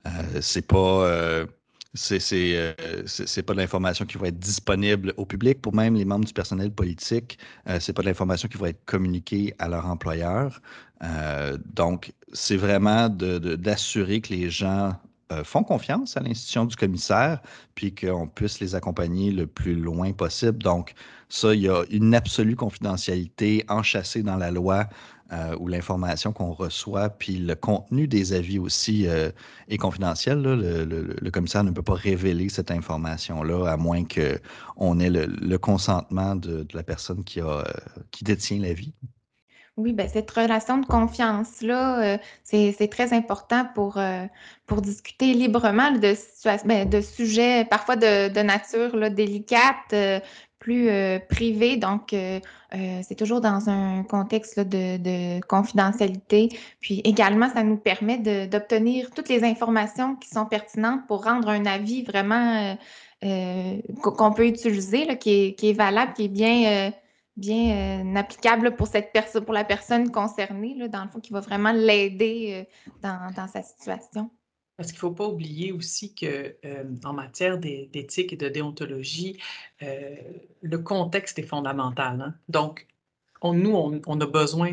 Euh, 0.07 0.41
c'est 0.41 0.67
pas, 0.67 0.77
euh, 1.07 1.47
c'est 1.95 2.19
n'est 2.19 3.43
pas 3.45 3.53
de 3.53 3.59
l'information 3.59 4.05
qui 4.07 4.19
va 4.19 4.29
être 4.29 4.41
disponible 4.41 5.15
au 5.17 5.25
public. 5.25 5.63
Pour 5.63 5.73
même 5.75 5.95
les 5.95 6.05
membres 6.05 6.25
du 6.25 6.33
personnel 6.33 6.73
politique, 6.73 7.39
ce 7.67 7.79
c'est 7.79 7.93
pas 7.93 8.03
de 8.03 8.09
l'information 8.09 8.49
qui 8.49 8.59
va 8.59 8.71
être 8.71 8.85
communiquée 8.85 9.55
à 9.61 9.69
leur 9.69 9.87
employeur. 9.87 10.61
donc, 11.75 12.13
c'est 12.33 12.57
vraiment 12.57 13.09
d'assurer 13.09 14.21
que 14.21 14.35
les 14.35 14.51
gens 14.51 14.89
euh, 14.89 14.93
font 15.45 15.65
confiance 15.65 16.17
à 16.17 16.21
l'institution 16.21 16.65
du 16.65 16.77
commissaire, 16.77 17.41
puis 17.75 17.95
qu'on 17.95 18.29
puisse 18.29 18.61
les 18.61 18.75
accompagner 18.75 19.33
le 19.33 19.47
plus 19.47 19.75
loin 19.75 20.13
possible. 20.13 20.63
Donc, 20.63 20.95
ça, 21.29 21.55
il 21.55 21.63
y 21.63 21.69
a 21.69 21.83
une 21.91 22.15
absolue 22.15 22.57
confidentialité 22.57 23.65
enchâssée 23.69 24.23
dans 24.23 24.37
la 24.37 24.51
loi 24.51 24.87
euh, 25.33 25.57
où 25.59 25.69
l'information 25.69 26.33
qu'on 26.33 26.53
reçoit, 26.53 27.09
puis 27.09 27.39
le 27.39 27.55
contenu 27.55 28.07
des 28.07 28.35
avis 28.35 28.59
aussi 28.59 29.09
euh, 29.09 29.31
est 29.69 29.79
confidentiel. 29.79 30.43
Le, 30.43 31.31
commissaire 31.31 31.65
ne 31.65 31.71
peut 31.71 31.83
pas 31.83 31.95
révéler 31.95 32.51
cette 32.51 32.71
information-là, 32.71 33.67
à 33.67 33.77
moins 33.79 34.05
qu'on 34.05 35.01
ait 35.01 35.11
le, 35.11 35.57
consentement 35.57 36.37
de, 36.37 36.67
la 36.75 36.83
personne 36.83 37.25
qui, 37.25 37.41
qui 38.11 38.23
détient 38.23 38.61
l'avis. 38.61 38.93
Oui, 39.77 39.93
ben, 39.93 40.09
cette 40.09 40.31
relation 40.31 40.79
de 40.79 40.87
confiance-là, 40.87 42.15
euh, 42.15 42.19
c'est 42.45 42.89
très 42.89 43.13
important 43.13 43.67
pour, 43.75 43.99
euh, 43.99 44.25
pour 44.67 44.81
discuter 44.83 45.35
librement 45.35 45.91
de, 45.91 46.15
ben, 46.65 46.89
de 46.89 47.01
sujets 47.01 47.65
parfois 47.65 47.97
de, 47.97 48.41
nature 48.41 48.95
là, 48.97 49.11
délicate, 49.11 49.93
euh, 49.93 50.21
plus 50.61 50.89
privés. 51.29 51.77
Donc, 51.77 52.15
c'est 52.73 53.15
toujours 53.19 53.43
dans 53.43 53.69
un 53.69 54.03
contexte 54.05 54.61
de, 54.61 54.97
de 54.97 55.45
confidentialité. 55.47 56.49
Puis 56.81 57.03
également, 57.05 57.51
ça 57.51 57.63
nous 57.63 57.77
permet 57.77 58.17
d'obtenir 58.47 59.11
toutes 59.11 59.29
les 59.29 59.45
informations 59.45 60.17
qui 60.17 60.31
sont 60.31 60.47
pertinentes 60.47 61.07
pour 61.07 61.25
rendre 61.25 61.49
un 61.51 61.67
avis 61.67 62.03
vraiment 62.03 62.79
qu'on 63.21 64.33
peut 64.33 64.47
utiliser, 64.47 65.05
là, 65.05 65.17
qui, 65.17 65.49
est, 65.49 65.55
qui 65.55 65.69
est 65.69 65.75
valable, 65.75 66.15
qui 66.15 66.25
est 66.25 66.29
bien 66.29 66.93
bien 67.37 68.05
euh, 68.05 68.17
applicable 68.17 68.77
pour 68.77 68.87
cette 68.87 69.13
personne, 69.13 69.45
pour 69.45 69.55
la 69.55 69.65
personne 69.65 70.11
concernée, 70.11 70.75
là, 70.77 70.89
dans 70.89 71.05
le 71.05 71.11
fond, 71.11 71.21
qui 71.21 71.33
va 71.33 71.41
vraiment 71.41 71.73
l'aider 71.73 72.67
euh, 72.67 73.09
dans, 73.37 73.49
sa 73.49 73.63
situation. 73.63 74.31
Parce 74.77 74.91
qu'il 74.91 74.97
ne 74.97 75.01
faut 75.01 75.13
pas 75.13 75.29
oublier 75.29 75.73
aussi 75.73 76.15
que 76.15 76.57
euh, 76.65 76.85
en 77.05 77.13
matière 77.13 77.59
d'éthique 77.59 78.33
et 78.33 78.37
de 78.37 78.49
déontologie, 78.49 79.41
le 79.81 80.79
contexte 80.79 81.39
est 81.39 81.47
fondamental. 81.47 82.21
Hein. 82.21 82.35
Donc, 82.49 82.87
nous, 83.43 83.73
on, 83.73 84.01
on, 84.07 84.21
a 84.21 84.27
besoin 84.27 84.73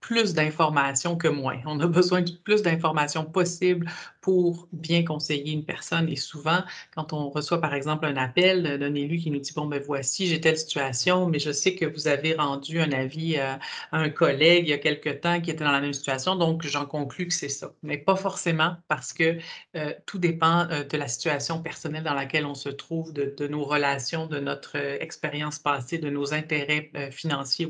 plus 0.00 0.32
d'informations 0.32 1.16
que 1.16 1.28
moins. 1.28 1.60
On 1.66 1.78
a 1.80 1.86
besoin 1.86 2.22
de 2.22 2.30
plus 2.30 2.62
d'informations 2.62 3.24
possibles 3.24 3.90
pour 4.28 4.68
bien 4.72 5.04
conseiller 5.04 5.54
une 5.54 5.64
personne. 5.64 6.06
Et 6.10 6.16
souvent, 6.16 6.58
quand 6.94 7.14
on 7.14 7.30
reçoit, 7.30 7.62
par 7.62 7.72
exemple, 7.72 8.04
un 8.04 8.18
appel 8.18 8.78
d'un 8.78 8.94
élu 8.94 9.16
qui 9.16 9.30
nous 9.30 9.38
dit, 9.40 9.54
bon, 9.56 9.64
ben 9.64 9.82
voici, 9.82 10.26
j'ai 10.26 10.38
telle 10.38 10.58
situation, 10.58 11.26
mais 11.26 11.38
je 11.38 11.50
sais 11.50 11.74
que 11.74 11.86
vous 11.86 12.08
avez 12.08 12.34
rendu 12.34 12.78
un 12.78 12.92
avis 12.92 13.38
à, 13.38 13.58
un 13.90 14.10
collègue 14.10 14.66
il 14.66 14.68
y 14.68 14.74
a 14.74 14.78
quelque 14.78 15.08
temps 15.08 15.40
qui 15.40 15.50
était 15.50 15.64
dans 15.64 15.72
la 15.72 15.80
même 15.80 15.94
situation, 15.94 16.36
donc 16.36 16.66
j'en 16.66 16.84
conclus 16.84 17.28
que 17.28 17.32
c'est 17.32 17.48
ça. 17.48 17.72
Mais 17.82 17.96
pas 17.96 18.16
forcément 18.16 18.76
parce 18.86 19.14
que 19.14 19.38
euh, 19.76 19.94
tout 20.04 20.18
dépend 20.18 20.68
euh, 20.70 20.84
de 20.84 20.98
la 20.98 21.08
situation 21.08 21.62
personnelle 21.62 22.04
dans 22.04 22.12
laquelle 22.12 22.44
on 22.44 22.54
se 22.54 22.68
trouve, 22.68 23.14
de, 23.14 23.48
nos 23.48 23.64
relations, 23.64 24.26
de 24.26 24.40
notre 24.40 24.76
euh, 24.76 24.98
expérience 25.00 25.58
passée, 25.58 25.96
de 25.96 26.10
nos 26.10 26.34
intérêts 26.34 26.90
financiers. 27.10 27.66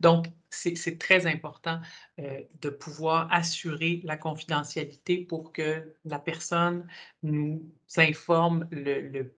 Donc, 0.00 0.26
c'est 0.50 0.98
très 0.98 1.26
important 1.26 1.80
de 2.18 2.68
pouvoir 2.68 3.28
assurer 3.32 4.00
la 4.04 4.16
confidentialité 4.16 5.18
pour 5.18 5.52
que 5.52 5.93
la 6.04 6.18
personne 6.18 6.86
nous 7.22 7.62
informe 7.96 8.68
le, 8.70 9.34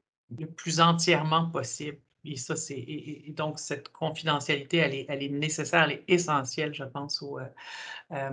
plus 0.57 0.81
entièrement 0.81 1.51
possible. 1.51 1.99
Et 2.25 2.37
ça, 2.37 2.57
c'est 2.57 3.25
donc 3.29 3.61
cette 3.61 3.91
confidentialité, 3.91 4.79
elle 4.79 5.23
est, 5.23 5.29
nécessaire, 5.29 5.85
elle 5.85 5.93
est 5.93 6.05
essentielle, 6.09 6.75
je 6.75 6.83
pense, 6.83 7.23
au, 7.23 7.39
euh, 7.39 8.31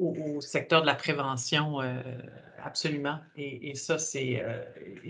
euh, 0.00 0.04
au, 0.36 0.40
secteur 0.40 0.82
de 0.82 0.86
la 0.86 0.94
prévention, 0.94 1.80
euh, 1.80 2.02
absolument. 2.64 3.18
Et, 3.36 3.74
ça, 3.74 3.98
c'est 3.98 4.42
euh, 4.42 4.62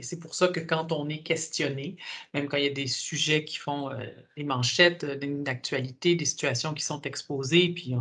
c'est 0.03 0.19
pour 0.19 0.35
ça 0.35 0.49
que 0.49 0.61
quand 0.61 0.93
on 0.93 1.09
est 1.09 1.23
questionné, 1.23 1.97
même 2.35 2.49
quand 2.49 2.57
il 2.57 2.65
y 2.65 2.69
a 2.69 2.73
des 2.73 2.87
sujets 2.87 3.45
qui 3.45 3.57
font 3.57 3.91
euh, 3.91 4.05
des 4.37 4.45
manchettes 4.45 5.05
d'actualité, 5.05 6.17
des 6.17 6.25
situations 6.25 6.75
qui 6.75 6.83
sont 6.83 7.01
exposées, 7.03 7.71
puis 7.71 7.95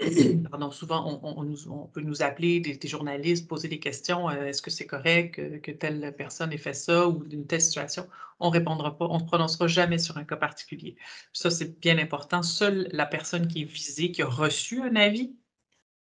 pardon, 0.50 0.70
souvent 0.70 1.20
on, 1.22 1.86
peut 1.86 2.00
nous 2.00 2.22
appeler, 2.22 2.60
des, 2.60 2.88
journalistes, 2.88 3.48
poser 3.48 3.68
des 3.68 3.80
questions, 3.80 4.30
est-ce 4.30 4.62
que 4.62 4.70
c'est 4.70 4.86
correct 4.86 5.34
que, 5.34 5.56
que, 5.58 5.70
telle 5.70 6.14
personne 6.16 6.52
ait 6.52 6.58
fait 6.58 6.74
ça 6.74 7.08
ou 7.08 7.24
d'une 7.24 7.46
telle 7.46 7.62
situation? 7.62 8.06
On 8.40 8.48
ne 8.48 8.52
répondra 8.52 8.96
pas, 8.98 9.06
on 9.08 9.18
ne 9.18 9.24
prononcera 9.24 9.66
jamais 9.66 9.98
sur 9.98 10.16
un 10.18 10.24
cas 10.24 10.36
particulier. 10.36 10.96
Ça, 11.32 11.50
c'est 11.50 11.80
bien 11.80 11.98
important. 11.98 12.42
Seule 12.42 12.88
la 12.92 13.06
personne 13.06 13.48
qui 13.48 13.62
est 13.62 13.64
visée, 13.64 14.10
qui 14.10 14.22
a 14.22 14.26
reçu 14.26 14.82
un 14.82 14.96
avis, 14.96 15.34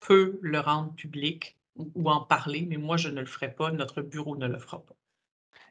peut 0.08 0.40
le 0.42 0.60
rendre 0.60 0.94
public 0.94 1.58
ou 1.76 2.10
en 2.10 2.22
parler, 2.22 2.66
mais 2.68 2.78
moi, 2.78 2.96
je 2.96 3.10
ne 3.10 3.20
le 3.20 3.26
ferai 3.26 3.54
pas, 3.54 3.72
notre 3.72 4.02
bureau 4.02 4.38
ne 4.38 4.48
le 4.48 4.58
fera 4.58 4.80
pas. 4.80 4.96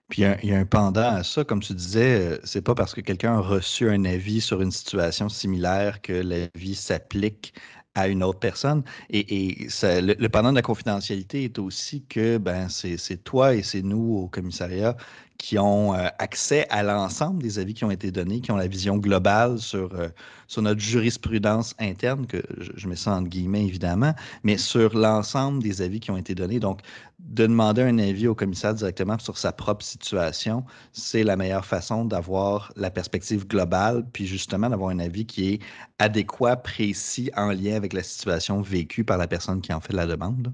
Puis 0.09 0.23
il 0.23 0.51
y, 0.51 0.53
a, 0.53 0.59
un 0.59 0.67
pendant 0.67 1.01
à 1.01 1.25
ça, 1.25 1.43
comme 1.43 1.61
tu 1.61 1.75
disais, 1.75 2.35
euh, 2.35 2.39
c'est 2.45 2.63
pas 2.63 2.77
parce 2.77 2.95
que 2.95 3.01
quelqu'un 3.01 3.39
a 3.39 3.41
reçu 3.41 3.91
un 3.91 4.05
avis 4.05 4.41
sur 4.41 4.63
une 4.63 4.71
situation 4.71 5.29
similaire 5.29 6.01
que 6.01 6.13
l'avis 6.13 6.77
s'applique 6.77 7.55
à 7.97 8.07
une 8.07 8.23
autre 8.23 8.39
personne. 8.39 8.85
Et, 9.11 9.67
le, 9.83 10.29
pendant 10.29 10.51
de 10.51 10.57
la 10.57 10.63
confidentialité 10.63 11.45
est 11.45 11.59
aussi 11.59 12.05
que 12.05 12.39
ben, 12.39 12.69
c'est 12.69 13.25
toi 13.25 13.55
et 13.55 13.63
c'est 13.63 13.83
nous 13.83 14.17
au 14.17 14.29
commissariat 14.29 14.97
qui 15.39 15.59
ont 15.59 15.95
euh, 15.95 16.09
accès 16.19 16.67
à 16.71 16.83
l'ensemble 16.83 17.43
des 17.43 17.59
avis 17.59 17.75
qui 17.75 17.85
ont 17.85 17.91
été 17.91 18.11
donnés, 18.11 18.41
qui 18.41 18.51
ont 18.51 18.57
la 18.57 18.67
vision 18.67 18.97
globale 18.97 19.59
sur, 19.59 19.95
euh, 19.95 20.09
sur 20.47 20.63
notre 20.63 20.81
jurisprudence 20.81 21.75
interne, 21.79 22.27
que 22.27 22.43
je, 22.59 22.89
mets 22.89 22.97
ça 22.97 23.13
entre 23.13 23.29
guillemets 23.29 23.65
évidemment, 23.65 24.15
mais 24.43 24.57
sur 24.57 24.97
l'ensemble 24.97 25.63
des 25.63 25.83
avis 25.83 26.01
qui 26.01 26.11
ont 26.11 26.17
été 26.17 26.35
donnés. 26.35 26.61
Donc, 26.61 26.81
de 27.19 27.47
demander 27.47 27.83
un 27.83 27.99
avis 27.99 28.29
au 28.29 28.35
commissaire 28.35 28.75
directement 28.75 29.19
sur 29.19 29.39
sa 29.39 29.53
propre 29.53 29.85
situation, 29.85 30.65
c'est 30.93 31.25
la 31.25 31.37
meilleure 31.37 31.65
façon 31.65 32.05
d'avoir 32.05 32.73
la 32.77 32.91
perspective 32.91 33.47
globale, 33.47 34.07
puis 34.13 34.27
justement 34.27 34.71
d'avoir 34.71 34.91
un 34.91 34.99
avis 34.99 35.27
qui 35.27 35.55
est 35.55 35.63
adéquat, 35.99 36.57
précis, 36.57 37.31
en 37.37 37.51
lien 37.53 37.75
avec 37.75 37.93
la 37.93 38.03
situation 38.03 38.61
vécue 38.61 39.05
par 39.05 39.19
la 39.19 39.27
personne 39.27 39.61
qui 39.61 39.73
en 39.73 39.81
fait 39.81 39.93
la 39.93 40.07
demande 40.07 40.53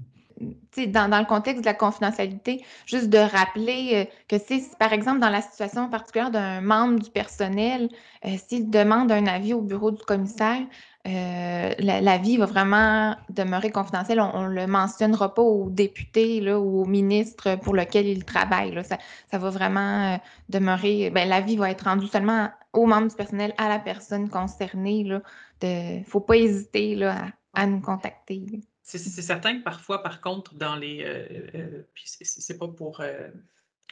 dans, 0.87 1.19
le 1.19 1.25
contexte 1.25 1.61
de 1.61 1.65
la 1.65 1.73
confidentialité, 1.73 2.63
juste 2.85 3.09
de 3.09 3.17
rappeler 3.17 3.91
euh, 3.93 4.05
que 4.27 4.43
si, 4.43 4.63
par 4.79 4.93
exemple, 4.93 5.19
dans 5.19 5.29
la 5.29 5.41
situation 5.41 5.89
particulière 5.89 6.31
d'un 6.31 6.61
membre 6.61 6.99
du 6.99 7.09
personnel, 7.09 7.89
euh, 8.25 8.35
s'il 8.47 8.69
demande 8.69 9.11
un 9.11 9.27
avis 9.27 9.53
au 9.53 9.61
bureau 9.61 9.91
du 9.91 10.03
commissaire, 10.03 10.61
euh, 11.05 11.73
l'avis 11.79 12.37
va 12.37 12.45
vraiment 12.45 13.15
demeurer 13.29 13.71
confidentiel. 13.71 14.19
On 14.21 14.43
ne 14.49 14.53
le 14.53 14.67
mentionnera 14.67 15.33
pas 15.33 15.41
au 15.41 15.69
député 15.69 16.41
ou 16.53 16.83
au 16.83 16.85
ministre 16.85 17.55
pour 17.55 17.75
lequel 17.75 18.07
il 18.07 18.23
travaille. 18.23 18.73
Ça, 18.85 18.97
ça, 19.29 19.37
va 19.37 19.49
vraiment 19.49 20.17
demeurer. 20.47 21.09
Ben, 21.09 21.27
l'avis 21.27 21.57
va 21.57 21.71
être 21.71 21.83
rendu 21.83 22.07
seulement 22.07 22.49
aux 22.71 22.85
membres 22.85 23.09
du 23.09 23.15
personnel, 23.15 23.53
à 23.57 23.67
la 23.67 23.79
personne 23.79 24.29
concernée. 24.29 24.99
Il 25.01 25.21
ne 25.63 26.03
faut 26.05 26.21
pas 26.21 26.37
hésiter 26.37 26.97
à 27.53 27.67
nous 27.67 27.81
contacter. 27.81 28.63
C'est 28.83 28.99
certain 28.99 29.57
que 29.57 29.63
parfois, 29.63 30.03
par 30.03 30.19
contre, 30.19 30.53
dans 30.55 30.75
les. 30.75 31.03
Euh, 31.03 31.47
euh, 31.55 31.83
c'est 32.13 32.57
pas 32.57 32.67
pour 32.67 32.99
euh, 32.99 33.29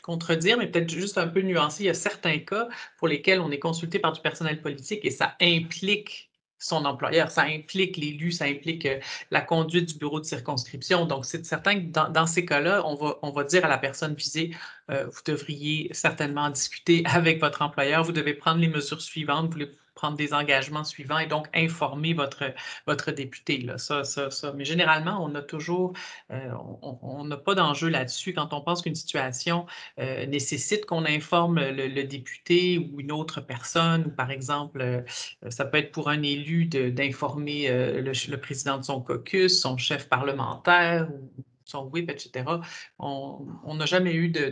contredire, 0.03 0.57
mais 0.57 0.67
peut-être 0.67 0.89
juste 0.89 1.17
un 1.17 1.29
peu 1.29 1.41
nuancer, 1.41 1.83
il 1.83 1.87
y 1.87 1.89
a 1.89 1.93
certains 1.93 2.39
cas 2.39 2.67
pour 2.97 3.07
lesquels 3.07 3.39
on 3.39 3.51
est 3.51 3.59
consulté 3.59 3.99
par 3.99 4.11
du 4.11 4.19
personnel 4.19 4.61
politique 4.61 5.05
et 5.05 5.11
ça 5.11 5.35
implique 5.41 6.29
son 6.59 6.85
employeur, 6.85 7.31
ça 7.31 7.43
implique 7.43 7.97
l'élu, 7.97 8.31
ça 8.31 8.45
implique 8.45 8.87
la 9.31 9.41
conduite 9.41 9.93
du 9.93 9.97
bureau 9.97 10.19
de 10.19 10.25
circonscription. 10.25 11.05
Donc, 11.07 11.25
c'est 11.25 11.43
certain 11.43 11.75
que 11.75 11.87
dans, 11.89 12.27
ces 12.27 12.45
cas-là, 12.45 12.85
on 12.85 12.93
va, 12.93 13.17
on 13.23 13.31
va 13.31 13.43
dire 13.45 13.65
à 13.65 13.67
la 13.67 13.79
personne 13.79 14.13
visée, 14.13 14.51
vous 14.87 15.21
devriez 15.25 15.91
certainement 15.91 16.51
discuter 16.51 17.01
avec 17.05 17.39
votre 17.39 17.63
employeur, 17.63 18.03
vous 18.03 18.11
devez 18.11 18.35
prendre 18.35 18.59
les 18.59 18.67
mesures 18.67 19.01
suivantes, 19.01 19.51
vous 19.53 19.65
prendre 19.93 20.17
des 20.17 20.33
engagements 20.33 20.83
suivants 20.83 21.19
et 21.19 21.27
donc 21.27 21.47
informer 21.53 22.13
votre, 22.13 22.53
votre 22.87 23.11
député. 23.11 23.59
Là. 23.59 23.77
Ça, 23.77 24.03
ça, 24.03 24.31
ça. 24.31 24.53
Mais 24.53 24.65
généralement, 24.65 25.23
on 25.23 25.35
a 25.35 25.41
toujours, 25.41 25.93
euh, 26.31 26.51
on 26.81 27.25
n'a 27.25 27.37
pas 27.37 27.55
d'enjeu 27.55 27.89
là-dessus 27.89 28.33
quand 28.33 28.53
on 28.53 28.61
pense 28.61 28.81
qu'une 28.81 28.95
situation 28.95 29.65
euh, 29.99 30.25
nécessite 30.25 30.85
qu'on 30.85 31.05
informe 31.05 31.59
le, 31.59 32.01
député 32.03 32.77
ou 32.77 32.99
une 32.99 33.11
autre 33.11 33.41
personne, 33.41 34.05
ou 34.07 34.09
par 34.09 34.31
exemple, 34.31 34.81
euh, 34.81 35.01
ça 35.49 35.65
peut 35.65 35.77
être 35.77 35.91
pour 35.91 36.09
un 36.09 36.23
élu 36.23 36.65
d'informer 36.65 37.67
le, 37.69 38.35
président 38.37 38.77
de 38.77 38.83
son 38.83 39.01
caucus, 39.01 39.59
son 39.61 39.77
chef 39.77 40.09
parlementaire 40.09 41.07
son 41.65 41.85
whip, 41.85 42.09
etc. 42.09 42.45
On 42.99 43.75
n'a 43.75 43.85
jamais 43.85 44.13
eu 44.13 44.27
de 44.29 44.49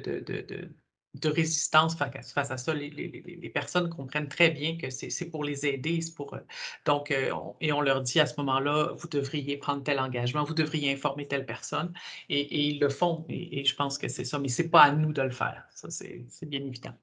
résistance 1.29 1.95
face 1.95 2.51
à 2.51 2.57
ça. 2.57 2.73
Les, 2.73 3.51
personnes 3.53 3.89
comprennent 3.89 4.27
très 4.27 4.51
bien 4.51 4.77
que 4.77 4.89
c'est 4.89 5.29
pour 5.29 5.43
les 5.43 5.65
aider. 5.65 5.99
Pour, 6.15 6.33
euh, 6.33 6.39
donc, 6.85 7.11
euh, 7.11 7.31
et 7.61 7.71
on 7.71 7.81
leur 7.81 8.01
dit 8.01 8.19
à 8.19 8.25
ce 8.25 8.35
moment-là, 8.37 8.93
vous 8.97 9.07
devriez 9.07 9.57
prendre 9.57 9.83
tel 9.83 9.99
engagement, 9.99 10.43
vous 10.43 10.53
devriez 10.53 10.91
informer 10.93 11.27
telle 11.27 11.45
personne. 11.45 11.93
Et, 12.29 12.69
ils 12.69 12.79
le 12.79 12.89
font. 12.89 13.25
Et, 13.29 13.65
je 13.65 13.75
pense 13.75 13.97
que 13.97 14.07
c'est 14.07 14.25
ça. 14.25 14.39
Mais 14.39 14.49
ce 14.49 14.61
n'est 14.61 14.69
pas 14.69 14.83
à 14.83 14.91
nous 14.91 15.13
de 15.13 15.21
le 15.21 15.31
faire. 15.31 15.65
Ça, 15.73 15.89
c'est 15.89 16.45
bien 16.45 16.63
évident 16.63 16.93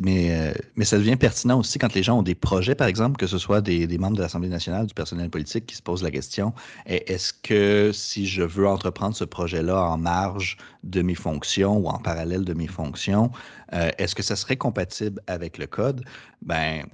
mais, 0.00 0.30
euh, 0.32 0.52
mais 0.76 0.84
ça 0.84 0.98
devient 0.98 1.16
pertinent 1.16 1.58
aussi 1.58 1.78
quand 1.78 1.94
les 1.94 2.02
gens 2.02 2.18
ont 2.18 2.22
des 2.22 2.34
projets, 2.34 2.74
par 2.74 2.86
exemple, 2.86 3.16
que 3.16 3.26
ce 3.26 3.38
soit 3.38 3.60
des, 3.60 3.86
membres 3.98 4.16
de 4.16 4.22
l'Assemblée 4.22 4.48
nationale, 4.48 4.86
du 4.86 4.94
personnel 4.94 5.30
politique 5.30 5.66
qui 5.66 5.76
se 5.76 5.82
posent 5.82 6.02
la 6.02 6.10
question 6.10 6.52
est-ce 6.86 7.32
que 7.32 7.90
si 7.92 8.26
je 8.26 8.42
veux 8.42 8.66
entreprendre 8.66 9.14
ce 9.14 9.24
projet-là 9.24 9.82
en 9.82 9.98
marge 9.98 10.56
de 10.84 11.02
mes 11.02 11.14
fonctions 11.14 11.76
ou 11.78 11.88
en 11.88 11.98
parallèle 11.98 12.44
de 12.44 12.54
mes 12.54 12.66
fonctions, 12.66 13.30
euh, 13.72 13.90
est-ce 13.98 14.14
que 14.14 14.22
ça 14.22 14.36
serait 14.36 14.56
compatible 14.56 15.20
avec 15.26 15.58
le 15.58 15.66
code? 15.66 16.04
Ben, 16.42 16.84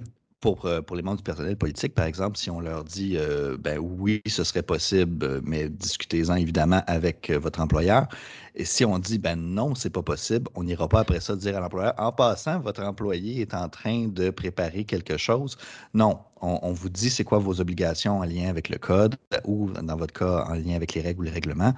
euh, 0.45 0.81
pour, 0.81 0.95
les 0.95 1.01
membres 1.01 1.17
du 1.17 1.23
personnel 1.23 1.57
politique, 1.57 1.93
par 1.93 2.05
exemple, 2.05 2.37
si 2.37 2.49
on 2.49 2.59
leur 2.59 2.83
dit 2.83 3.17
euh, 3.17 3.57
ben 3.59 3.79
oui, 3.79 4.21
ce 4.27 4.43
serait 4.43 4.61
possible, 4.61 5.41
mais 5.43 5.69
discutez-en 5.69 6.35
évidemment 6.35 6.81
avec 6.87 7.29
euh, 7.29 7.39
votre 7.39 7.61
employeur. 7.61 8.07
Et 8.55 8.63
si 8.63 8.85
on 8.85 8.99
dit 8.99 9.17
ben 9.17 9.35
non, 9.35 9.75
c'est 9.75 9.89
pas 9.89 10.01
possible, 10.01 10.49
on 10.55 10.63
n'ira 10.63 10.87
pas 10.87 10.99
après 11.01 11.19
ça 11.19 11.35
dire 11.35 11.57
à 11.57 11.59
l'employeur 11.59 11.93
en 11.97 12.11
passant, 12.11 12.59
votre 12.59 12.83
employé 12.83 13.41
est 13.41 13.53
en 13.53 13.69
train 13.69 14.07
de 14.07 14.29
préparer 14.29 14.85
quelque 14.85 15.17
chose. 15.17 15.57
Non, 15.93 16.19
on, 16.41 16.71
vous 16.71 16.89
dit 16.89 17.09
c'est 17.09 17.23
quoi 17.23 17.39
vos 17.39 17.59
obligations 17.59 18.19
en 18.19 18.23
lien 18.23 18.49
avec 18.49 18.69
le 18.69 18.77
code 18.77 19.15
ou 19.45 19.71
dans 19.71 19.95
votre 19.95 20.13
cas 20.13 20.45
en 20.47 20.53
lien 20.53 20.75
avec 20.75 20.93
les 20.93 21.01
règles 21.01 21.21
ou 21.21 21.23
les 21.23 21.31
règlements. 21.31 21.73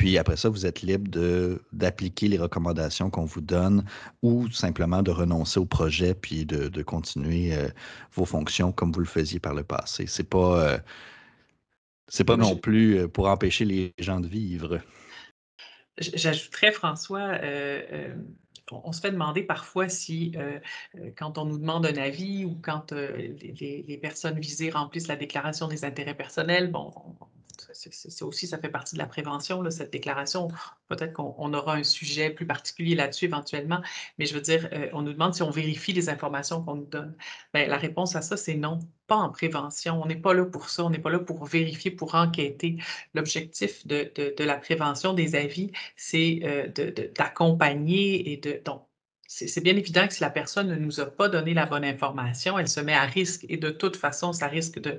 Puis 0.00 0.16
après 0.16 0.38
ça, 0.38 0.48
vous 0.48 0.64
êtes 0.64 0.80
libre 0.80 1.10
d'appliquer 1.72 2.28
les 2.28 2.38
recommandations 2.38 3.10
qu'on 3.10 3.26
vous 3.26 3.42
donne 3.42 3.84
ou 4.22 4.50
simplement 4.50 5.02
de 5.02 5.10
renoncer 5.10 5.60
au 5.60 5.66
projet 5.66 6.14
puis 6.14 6.46
de, 6.46 6.82
continuer 6.82 7.54
euh, 7.54 7.68
vos 8.14 8.24
fonctions 8.24 8.72
comme 8.72 8.92
vous 8.92 9.00
le 9.00 9.06
faisiez 9.06 9.40
par 9.40 9.52
le 9.52 9.62
passé. 9.62 10.06
C'est 10.06 10.24
pas, 10.24 10.58
euh, 10.58 10.78
c'est 12.08 12.24
pas 12.24 12.38
non 12.38 12.56
plus 12.56 12.96
euh, 12.96 13.08
pour 13.08 13.28
empêcher 13.28 13.66
les 13.66 13.92
gens 13.98 14.20
de 14.20 14.26
vivre. 14.26 14.80
J'ajouterais, 15.98 16.72
François, 16.72 17.38
on 18.72 18.92
se 18.92 19.02
fait 19.02 19.10
demander 19.10 19.42
parfois 19.42 19.90
si, 19.90 20.34
quand 21.18 21.36
on 21.36 21.44
nous 21.44 21.58
demande 21.58 21.84
un 21.84 21.96
avis 21.96 22.46
ou 22.46 22.58
quand 22.62 22.92
les, 22.92 23.84
les, 23.86 23.98
personnes 23.98 24.40
visées 24.40 24.70
remplissent 24.70 25.08
la 25.08 25.16
déclaration 25.16 25.68
des 25.68 25.84
intérêts 25.84 26.16
personnels, 26.16 26.70
bon, 26.70 26.90
c'est 27.90 28.22
aussi, 28.22 28.46
ça 28.46 28.58
fait 28.58 28.68
partie 28.68 28.94
de 28.94 28.98
la 28.98 29.06
prévention, 29.06 29.68
cette 29.70 29.92
déclaration. 29.92 30.48
Peut-être 30.88 31.12
qu'on 31.12 31.54
aura 31.54 31.74
un 31.74 31.84
sujet 31.84 32.30
plus 32.30 32.46
particulier 32.46 32.94
là-dessus 32.94 33.26
éventuellement, 33.26 33.80
mais 34.18 34.26
je 34.26 34.34
veux 34.34 34.40
dire, 34.40 34.68
euh, 34.72 34.88
on 34.92 35.02
nous 35.02 35.12
demande 35.12 35.34
si 35.34 35.42
on 35.42 35.50
vérifie 35.50 35.92
les 35.92 36.08
informations 36.08 36.62
qu'on 36.62 36.76
nous 36.76 36.86
donne. 36.86 37.14
Bien, 37.54 37.66
la 37.66 37.76
réponse 37.76 38.16
à 38.16 38.22
ça, 38.22 38.36
c'est 38.36 38.54
non, 38.54 38.80
pas 39.06 39.16
en 39.16 39.30
prévention. 39.30 40.00
On 40.02 40.06
n'est 40.06 40.16
pas 40.16 40.34
là 40.34 40.44
pour 40.44 40.68
ça, 40.68 40.84
on 40.84 40.90
n'est 40.90 40.98
pas 40.98 41.10
là 41.10 41.18
pour 41.18 41.44
vérifier, 41.46 41.90
pour 41.90 42.14
enquêter. 42.14 42.76
L'objectif 43.14 43.86
de, 43.86 44.12
la 44.38 44.56
prévention 44.56 45.14
des 45.14 45.34
avis, 45.34 45.72
c'est 45.96 46.40
euh, 46.44 46.68
d'accompagner 47.16 48.32
et 48.32 48.36
de... 48.36 48.62
c'est 49.32 49.60
bien 49.60 49.76
évident 49.76 50.08
que 50.08 50.14
si 50.14 50.22
la 50.22 50.28
personne 50.28 50.66
ne 50.66 50.74
nous 50.74 50.98
a 50.98 51.06
pas 51.06 51.28
donné 51.28 51.54
la 51.54 51.64
bonne 51.64 51.84
information, 51.84 52.58
elle 52.58 52.66
se 52.66 52.80
met 52.80 52.94
à 52.94 53.04
risque 53.04 53.46
et 53.48 53.56
de 53.58 53.70
toute 53.70 53.96
façon, 53.96 54.32
ça 54.32 54.48
risque 54.48 54.80
de, 54.80 54.98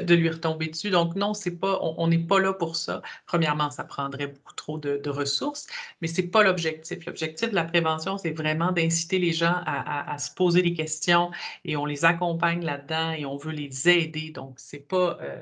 de, 0.00 0.14
lui 0.14 0.30
retomber 0.30 0.68
dessus. 0.68 0.88
Donc 0.88 1.14
non, 1.14 1.34
c'est 1.34 1.50
pas, 1.50 1.78
on 1.82 2.08
n'est 2.08 2.18
pas 2.18 2.40
là 2.40 2.54
pour 2.54 2.74
ça. 2.74 3.02
Premièrement, 3.26 3.70
ça 3.70 3.84
prendrait 3.84 4.28
beaucoup 4.28 4.54
trop 4.54 4.78
de, 4.78 5.10
ressources, 5.10 5.66
mais 6.00 6.08
ce 6.08 6.22
n'est 6.22 6.28
pas 6.28 6.42
l'objectif. 6.42 7.04
L'objectif 7.04 7.50
de 7.50 7.54
la 7.54 7.64
prévention, 7.64 8.16
c'est 8.16 8.32
vraiment 8.32 8.72
d'inciter 8.72 9.18
les 9.18 9.32
gens 9.32 9.60
à, 9.66 10.16
se 10.18 10.30
poser 10.32 10.62
des 10.62 10.72
questions 10.72 11.30
et 11.66 11.76
on 11.76 11.84
les 11.84 12.06
accompagne 12.06 12.64
là-dedans 12.64 13.12
et 13.12 13.26
on 13.26 13.36
veut 13.36 13.52
les 13.52 13.90
aider. 13.90 14.30
Donc, 14.30 14.54
c'est 14.56 14.88
pas... 14.88 15.18
Euh, 15.20 15.38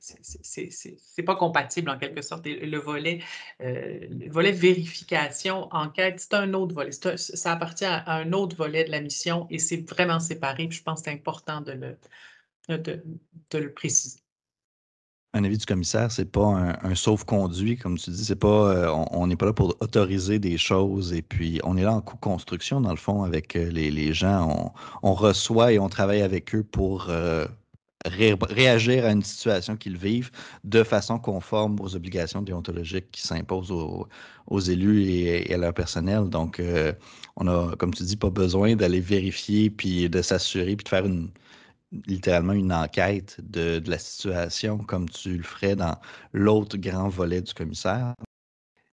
c'est 0.00 1.22
pas 1.22 1.36
compatible 1.36 1.90
en 1.90 1.98
quelque 1.98 2.22
sorte. 2.22 2.46
le 2.46 2.78
volet, 2.78 3.20
euh, 3.60 4.06
le 4.10 4.30
volet 4.30 4.52
vérification, 4.52 5.68
enquête, 5.72 6.20
c'est 6.20 6.34
un 6.34 6.54
autre 6.54 6.74
volet. 6.74 6.90
ça 6.92 7.52
appartient 7.52 7.84
à 7.84 8.12
un 8.12 8.32
autre 8.32 8.56
volet 8.56 8.84
de 8.84 8.90
la 8.90 9.00
mission 9.00 9.46
et 9.50 9.58
c'est 9.58 9.88
vraiment 9.88 10.20
séparé. 10.20 10.68
je 10.70 10.82
pense 10.82 11.00
que 11.00 11.06
c'est 11.06 11.16
important 11.16 11.60
de 11.60 11.72
le, 11.72 11.98
de, 12.68 13.58
le 13.58 13.72
préciser 13.72 14.20
un 15.34 15.44
avis 15.44 15.58
du 15.58 15.66
commissaire, 15.66 16.10
c'est 16.10 16.24
pas 16.24 16.78
un, 16.82 16.94
sauf-conduit, 16.94 17.76
comme 17.76 17.98
tu 17.98 18.10
dis. 18.10 18.24
C'est 18.24 18.34
pas, 18.34 18.74
euh, 18.74 19.04
on 19.10 19.26
n'est 19.26 19.36
pas 19.36 19.44
là 19.44 19.52
pour 19.52 19.76
autoriser 19.80 20.38
des 20.38 20.56
choses 20.56 21.12
et 21.12 21.20
puis 21.20 21.60
on 21.64 21.76
est 21.76 21.82
là 21.82 21.92
en 21.92 22.00
co-construction, 22.00 22.80
dans 22.80 22.90
le 22.90 22.96
fond, 22.96 23.22
avec 23.24 23.54
euh, 23.54 23.70
les, 23.70 24.14
gens. 24.14 24.72
On, 25.02 25.12
reçoit 25.12 25.74
et 25.74 25.78
on 25.78 25.90
travaille 25.90 26.22
avec 26.22 26.54
eux 26.54 26.64
pour 26.64 27.10
réagir 28.06 29.04
à 29.04 29.10
une 29.10 29.22
situation 29.22 29.76
qu'ils 29.76 29.96
vivent 29.96 30.30
de 30.64 30.82
façon 30.82 31.18
conforme 31.18 31.80
aux 31.80 31.96
obligations 31.96 32.42
déontologiques 32.42 33.10
qui 33.10 33.22
s'imposent 33.22 33.72
aux, 33.72 34.60
élus 34.60 35.02
et, 35.08 35.52
à 35.52 35.58
leur 35.58 35.74
personnel. 35.74 36.28
Donc, 36.28 36.60
euh, 36.60 36.92
on 37.36 37.46
a, 37.48 37.74
comme 37.76 37.92
tu 37.92 38.02
dis, 38.04 38.16
pas 38.16 38.30
besoin 38.30 38.76
d'aller 38.76 39.00
vérifier, 39.00 39.70
puis 39.70 40.08
de 40.08 40.22
s'assurer, 40.22 40.76
puis 40.76 40.84
de 40.84 40.88
faire 40.88 41.04
littéralement 42.06 42.52
une 42.52 42.72
enquête 42.72 43.36
de 43.42 43.82
la 43.86 43.98
situation 43.98 44.78
comme 44.78 45.08
tu 45.08 45.38
le 45.38 45.42
ferais 45.42 45.74
dans 45.74 45.96
l'autre 46.32 46.76
grand 46.76 47.08
volet 47.08 47.40
du 47.40 47.54
commissaire. 47.54 48.14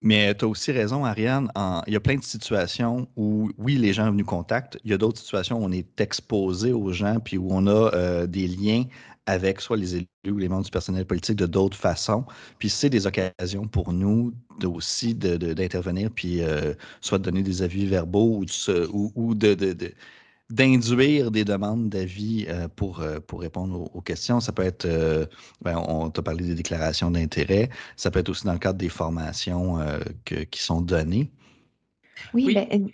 Mais 0.04 0.34
tu 0.34 0.46
as 0.46 0.48
aussi 0.48 0.72
raison, 0.72 1.06
Ariane. 1.06 1.52
il 1.86 1.94
y 1.94 1.96
a 1.96 2.00
plein 2.00 2.16
de 2.16 2.24
situations 2.24 3.08
où, 3.16 3.52
oui, 3.58 3.76
les 3.78 3.94
gens 3.94 4.12
nous 4.12 4.26
contactent. 4.26 4.80
Il 4.84 4.90
y 4.92 4.94
a 4.94 4.98
d'autres 4.98 5.20
situations 5.20 5.60
où 5.60 5.64
on 5.64 5.72
est 5.72 6.02
exposé 6.02 6.74
aux 6.74 6.92
gens, 6.92 7.20
puis 7.20 7.38
où 7.38 7.50
on 7.52 7.68
a 7.68 7.94
euh, 7.94 8.26
des 8.26 8.48
liens 8.48 8.86
avec 9.28 9.62
soit 9.62 9.78
les 9.78 9.98
élus 9.98 10.08
ou 10.28 10.38
les 10.38 10.50
membres 10.50 10.66
du 10.66 10.72
personnel 10.72 11.06
politique 11.06 11.36
de 11.36 11.46
d'autres 11.46 11.78
façons. 11.78 12.26
Puis 12.58 12.70
c'est 12.70 12.90
des 12.90 13.06
occasions 13.06 13.68
pour 13.68 13.94
nous 13.94 14.34
aussi 14.64 15.14
d'intervenir, 15.14 16.10
puis 16.10 16.42
euh, 16.42 16.74
soit 17.02 17.20
de 17.20 17.24
donner 17.24 17.44
des 17.44 17.62
avis 17.62 17.86
verbaux 17.86 18.44
ou, 18.92 19.12
ou 19.16 19.36
de, 19.36 19.54
d'induire 20.52 21.32
des 21.32 21.46
demandes 21.46 21.90
d'avis 21.90 22.46
euh, 22.48 22.68
pour, 22.68 23.02
euh, 23.02 23.20
pour 23.20 23.42
répondre 23.42 23.90
aux, 23.96 24.02
questions. 24.02 24.40
Ça 24.40 24.52
peut 24.52 24.64
être, 24.64 24.86
euh, 24.86 25.26
ben, 25.62 25.78
on 25.78 26.10
t'a 26.10 26.22
parlé 26.22 26.46
des 26.46 26.56
déclarations 26.56 27.12
d'intérêt, 27.12 27.70
ça 27.96 28.12
peut 28.12 28.20
être 28.20 28.30
aussi 28.30 28.46
dans 28.46 28.54
le 28.54 28.60
cadre 28.60 28.78
des 28.78 28.90
formations 28.90 29.80
qui 30.26 30.62
sont 30.62 30.82
données. 30.82 31.32
Oui, 32.34 32.46
oui. 32.48 32.54
Ben, 32.54 32.90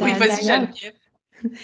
oui 0.00 0.12
vas-y, 0.14 0.44
Geneviève. 0.44 0.94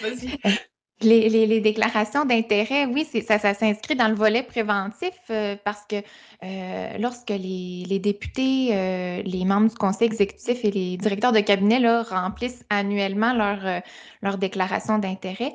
Vas-y. 0.01 0.39
Les, 1.03 1.59
déclarations 1.61 2.25
d'intérêt, 2.25 2.85
oui, 2.85 3.07
ça, 3.27 3.39
s'inscrit 3.39 3.95
dans 3.95 4.07
le 4.07 4.15
volet 4.15 4.43
préventif 4.43 5.13
euh, 5.29 5.55
parce 5.63 5.83
que 5.89 5.95
euh, 6.43 6.97
lorsque 6.99 7.29
les, 7.29 7.99
députés, 7.99 8.69
euh, 8.71 9.21
les 9.23 9.45
membres 9.45 9.69
du 9.69 9.75
conseil 9.75 10.07
exécutif 10.07 10.63
et 10.63 10.71
les 10.71 10.97
directeurs 10.97 11.31
de 11.31 11.39
cabinet 11.39 11.79
remplissent 12.01 12.63
annuellement 12.69 13.33
leur, 13.33 13.81
leur 14.21 14.37
déclaration 14.37 14.99
d'intérêt, 14.99 15.53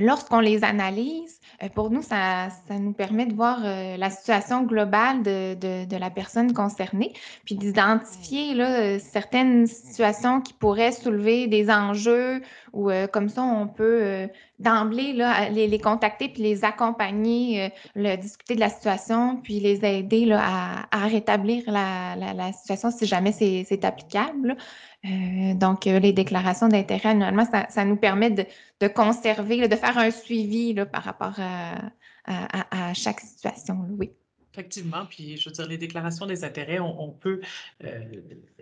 lorsqu'on 0.00 0.40
les 0.40 0.64
analyse, 0.64 1.40
pour 1.74 1.90
nous, 1.90 2.02
ça, 2.02 2.48
nous 2.70 2.92
permet 2.92 3.26
de 3.26 3.34
voir 3.34 3.60
la 3.62 4.10
situation 4.10 4.62
globale 4.62 5.22
de, 5.22 5.98
la 5.98 6.10
personne 6.10 6.52
concernée, 6.52 7.12
puis 7.44 7.54
d'identifier 7.54 8.98
certaines 8.98 9.66
situations 9.66 10.40
qui 10.40 10.52
pourraient 10.52 10.92
soulever 10.92 11.46
des 11.46 11.70
enjeux 11.70 12.42
ou 12.76 12.90
comme 13.12 13.28
ça, 13.28 13.42
on 13.42 13.66
peut 13.66 14.28
d'emblée 14.58 15.12
les, 15.50 15.78
contacter 15.78 16.28
puis 16.28 16.42
les 16.42 16.64
accompagner, 16.64 17.72
le, 17.94 18.16
discuter 18.16 18.54
de 18.54 18.60
la 18.60 18.68
situation, 18.68 19.38
puis 19.42 19.60
les 19.60 19.84
aider 19.84 20.30
à, 20.32 21.06
rétablir 21.06 21.64
la, 21.68 22.52
situation 22.52 22.90
si 22.90 23.06
jamais 23.06 23.32
c'est 23.32 23.84
applicable. 23.84 24.56
Euh, 25.04 25.54
donc, 25.54 25.86
euh, 25.86 25.98
les 25.98 26.12
déclarations 26.12 26.68
d'intérêt 26.68 27.10
annuellement, 27.10 27.46
ça, 27.68 27.84
nous 27.84 27.96
permet 27.96 28.30
de, 28.30 28.88
conserver, 28.88 29.68
de 29.68 29.76
faire 29.76 29.98
un 29.98 30.10
suivi 30.10 30.74
par 30.92 31.02
rapport 31.04 31.34
à, 31.38 32.94
chaque 32.94 33.20
situation. 33.20 33.86
oui. 33.98 34.10
Effectivement, 34.56 35.04
puis 35.04 35.36
je 35.36 35.50
veux 35.50 35.54
dire, 35.54 35.66
les 35.66 35.76
déclarations 35.76 36.24
des 36.24 36.42
intérêts, 36.42 36.80
on, 36.80 37.10
peut, 37.10 37.42
euh, 37.84 38.00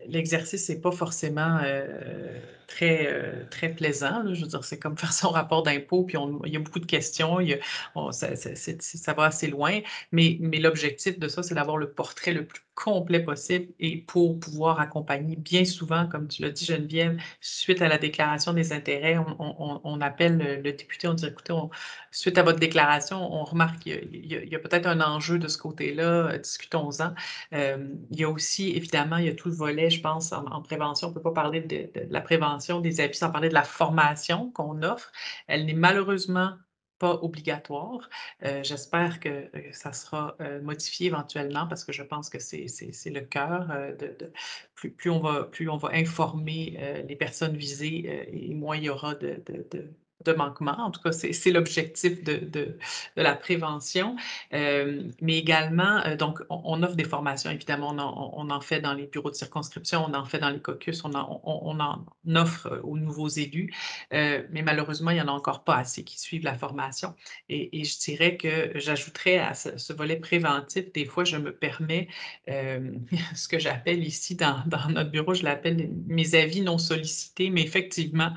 l'exercice 0.09 0.69
n'est 0.69 0.81
pas 0.81 0.91
forcément 0.91 1.61
euh, 1.63 2.37
très, 2.67 3.07
euh, 3.07 3.45
très 3.49 3.69
plaisant. 3.69 4.35
Je 4.35 4.41
veux 4.41 4.49
dire, 4.49 4.65
c'est 4.65 4.81
comme 4.81 4.99
faire 4.99 5.13
son 5.13 5.29
rapport 5.29 5.63
d'impôt, 5.63 6.03
puis 6.03 6.19
il 6.47 6.53
y 6.53 6.57
a 6.57 6.59
beaucoup 6.59 6.81
de 6.81 6.87
questions, 6.87 7.39
ça, 8.11 9.13
va 9.13 9.25
assez 9.25 9.47
loin, 9.47 9.83
mais, 10.11 10.37
mais 10.41 10.59
l'objectif 10.59 11.17
de 11.17 11.29
ça, 11.29 11.45
c'est 11.45 11.55
d'avoir 11.55 11.77
le 11.77 11.89
portrait 11.93 12.33
le 12.33 12.45
plus 12.45 12.63
complet 12.75 13.21
possible 13.21 13.73
et 13.79 13.99
pour 13.99 14.39
pouvoir 14.41 14.81
accompagner 14.81 15.37
bien 15.37 15.65
souvent, 15.65 16.09
comme 16.09 16.29
tu 16.29 16.43
l'as 16.43 16.51
dit 16.51 16.65
Geneviève, 16.65 17.21
suite 17.41 17.81
à 17.83 17.89
la 17.89 17.99
déclaration 17.99 18.53
des 18.53 18.73
intérêts, 18.73 19.17
on, 19.39 20.01
appelle 20.01 20.39
le, 20.63 20.73
député, 20.73 21.07
on 21.09 21.15
dit 21.15 21.27
écoutez, 21.27 21.55
suite 22.11 22.39
à 22.39 22.43
votre 22.43 22.59
déclaration, 22.59 23.33
on 23.33 23.45
remarque 23.45 23.81
qu'il 23.81 24.27
y 24.27 24.55
a, 24.55 24.59
peut-être 24.59 24.87
un 24.87 25.01
enjeu 25.01 25.39
de 25.39 25.49
ce 25.49 25.59
côté-là, 25.59 26.39
discutons-en. 26.39 27.15
Euh, 27.53 27.89
il 28.11 28.21
y 28.21 28.25
a 28.25 28.29
aussi, 28.29 28.71
évidemment, 28.71 29.17
il 29.19 29.27
y 29.27 29.29
a 29.29 29.35
tout 29.35 29.49
le 29.49 29.55
volet, 29.55 29.91
je 29.91 30.01
pense, 30.01 30.33
en, 30.33 30.63
prévention. 30.63 31.09
On 31.09 31.11
ne 31.11 31.15
peut 31.15 31.23
pas 31.23 31.33
parler 31.33 31.61
de, 31.61 32.01
de, 32.01 32.07
la 32.11 32.21
prévention 32.21 32.81
des 32.81 33.01
abus 33.01 33.15
sans 33.15 33.31
parler 33.31 33.49
de 33.49 33.55
la 33.55 33.63
formation 33.63 34.51
qu'on 34.51 34.83
offre. 34.83 35.13
Elle 35.47 35.67
n'est 35.67 35.75
malheureusement 35.75 36.55
obligatoire. 37.13 38.09
Euh, 38.45 38.63
j'espère 38.63 39.21
que 39.21 39.29
euh, 39.29 39.73
ça 39.73 39.93
sera 39.93 40.37
euh, 40.41 40.61
modifié 40.63 41.07
éventuellement 41.09 41.67
parce 41.67 41.85
que 41.85 41.93
je 41.93 42.03
pense 42.03 42.31
que 42.31 42.39
c'est 42.39 42.67
le 43.07 43.21
cœur. 43.21 43.69
De, 43.99 44.33
plus, 44.75 44.91
plus, 44.91 45.11
on 45.11 45.21
va, 45.21 45.45
plus 45.45 45.69
on 45.69 45.77
va 45.77 45.91
informer 45.93 47.05
les 47.07 47.17
personnes 47.17 47.57
visées 47.57 48.29
et 48.33 48.55
moins 48.55 48.77
il 48.77 48.85
y 48.85 48.89
aura 48.89 49.15
de 49.15 49.43
manquement. 50.33 50.77
En 50.79 50.91
tout 50.91 51.01
cas, 51.01 51.13
c'est 51.13 51.51
l'objectif 51.51 52.23
de, 52.25 52.37
de, 52.37 52.79
la 53.17 53.35
prévention. 53.35 54.17
Euh, 54.53 55.03
mais 55.21 55.39
également, 55.39 56.05
euh, 56.07 56.17
donc, 56.17 56.41
on, 56.49 56.83
offre 56.83 56.97
des 56.97 57.05
formations, 57.05 57.51
évidemment, 57.51 57.91
on 57.91 58.51
en, 58.51 58.61
fait 58.61 58.81
dans 58.81 58.95
les 58.95 59.07
bureaux 59.07 59.31
de 59.31 59.37
circonscription, 59.37 60.05
on 60.09 60.15
en 60.15 60.25
fait 60.25 60.39
dans 60.39 60.51
les 60.51 60.61
caucus, 60.61 61.05
on 61.05 61.15
en, 61.15 62.07
offre 62.35 62.67
euh, 62.67 62.81
aux 62.83 62.99
nouveaux 62.99 63.29
élus. 63.29 63.73
mais 64.11 64.63
malheureusement, 64.63 65.11
il 65.11 65.15
n'y 65.15 65.21
en 65.21 65.29
a 65.29 65.33
encore 65.33 65.65
pas 65.65 65.77
assez 65.77 66.05
qui 66.05 66.19
suivent 66.19 66.45
la 66.45 66.55
formation. 66.55 67.15
Et, 67.49 67.85
je 67.85 67.99
dirais 67.99 68.37
que 68.37 68.73
j'ajouterais 68.75 69.39
à 69.39 69.55
ce, 69.55 69.93
volet 69.93 70.17
préventif, 70.17 70.93
des 70.93 71.05
fois, 71.05 71.25
je 71.25 71.37
me 71.37 71.53
permets 71.53 72.09
ce 72.47 73.49
que 73.49 73.59
j'appelle 73.59 74.05
ici 74.05 74.35
dans, 74.35 74.63
notre 74.89 75.11
bureau, 75.11 75.35
je 75.35 75.45
l'appelle 75.45 75.91
mes 76.07 76.35
avis 76.35 76.61
non 76.61 76.79
sollicités, 76.79 77.51
mais 77.51 77.63
effectivement, 77.63 78.33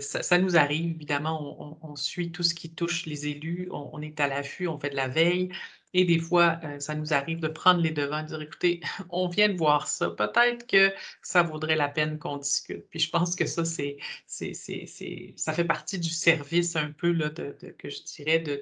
ça 0.00 0.38
nous 0.38 0.56
arrive 0.56 1.04
évidemment, 1.08 1.78
on, 1.82 1.96
suit 1.96 2.32
tout 2.32 2.42
ce 2.42 2.54
qui 2.54 2.74
touche 2.74 3.06
les 3.06 3.28
élus, 3.28 3.68
on, 3.72 4.00
est 4.02 4.20
à 4.20 4.28
l'affût, 4.28 4.68
on 4.68 4.78
fait 4.78 4.90
de 4.90 4.96
la 4.96 5.08
veille. 5.08 5.50
Et 5.94 6.04
des 6.04 6.18
fois, 6.18 6.60
euh, 6.64 6.78
ça 6.80 6.94
nous 6.94 7.14
arrive 7.14 7.40
de 7.40 7.48
prendre 7.48 7.80
les 7.80 7.92
devants, 7.92 8.22
de 8.22 8.28
dire, 8.28 8.42
écoutez, 8.42 8.80
on 9.08 9.26
vient 9.26 9.48
de 9.48 9.56
voir 9.56 9.88
ça, 9.88 10.10
peut-être 10.10 10.66
que 10.66 10.92
ça 11.22 11.42
vaudrait 11.42 11.76
la 11.76 11.88
peine 11.88 12.18
qu'on 12.18 12.36
discute. 12.36 12.86
Puis 12.90 13.00
je 13.00 13.10
pense 13.10 13.34
que 13.34 13.46
ça, 13.46 13.64
c'est, 13.64 13.96
ça 14.26 15.52
fait 15.54 15.64
partie 15.64 15.98
du 15.98 16.10
service 16.10 16.76
un 16.76 16.90
peu, 16.92 17.10
là, 17.12 17.30
que 17.30 17.88
je 17.88 18.02
dirais, 18.02 18.38
de, 18.40 18.60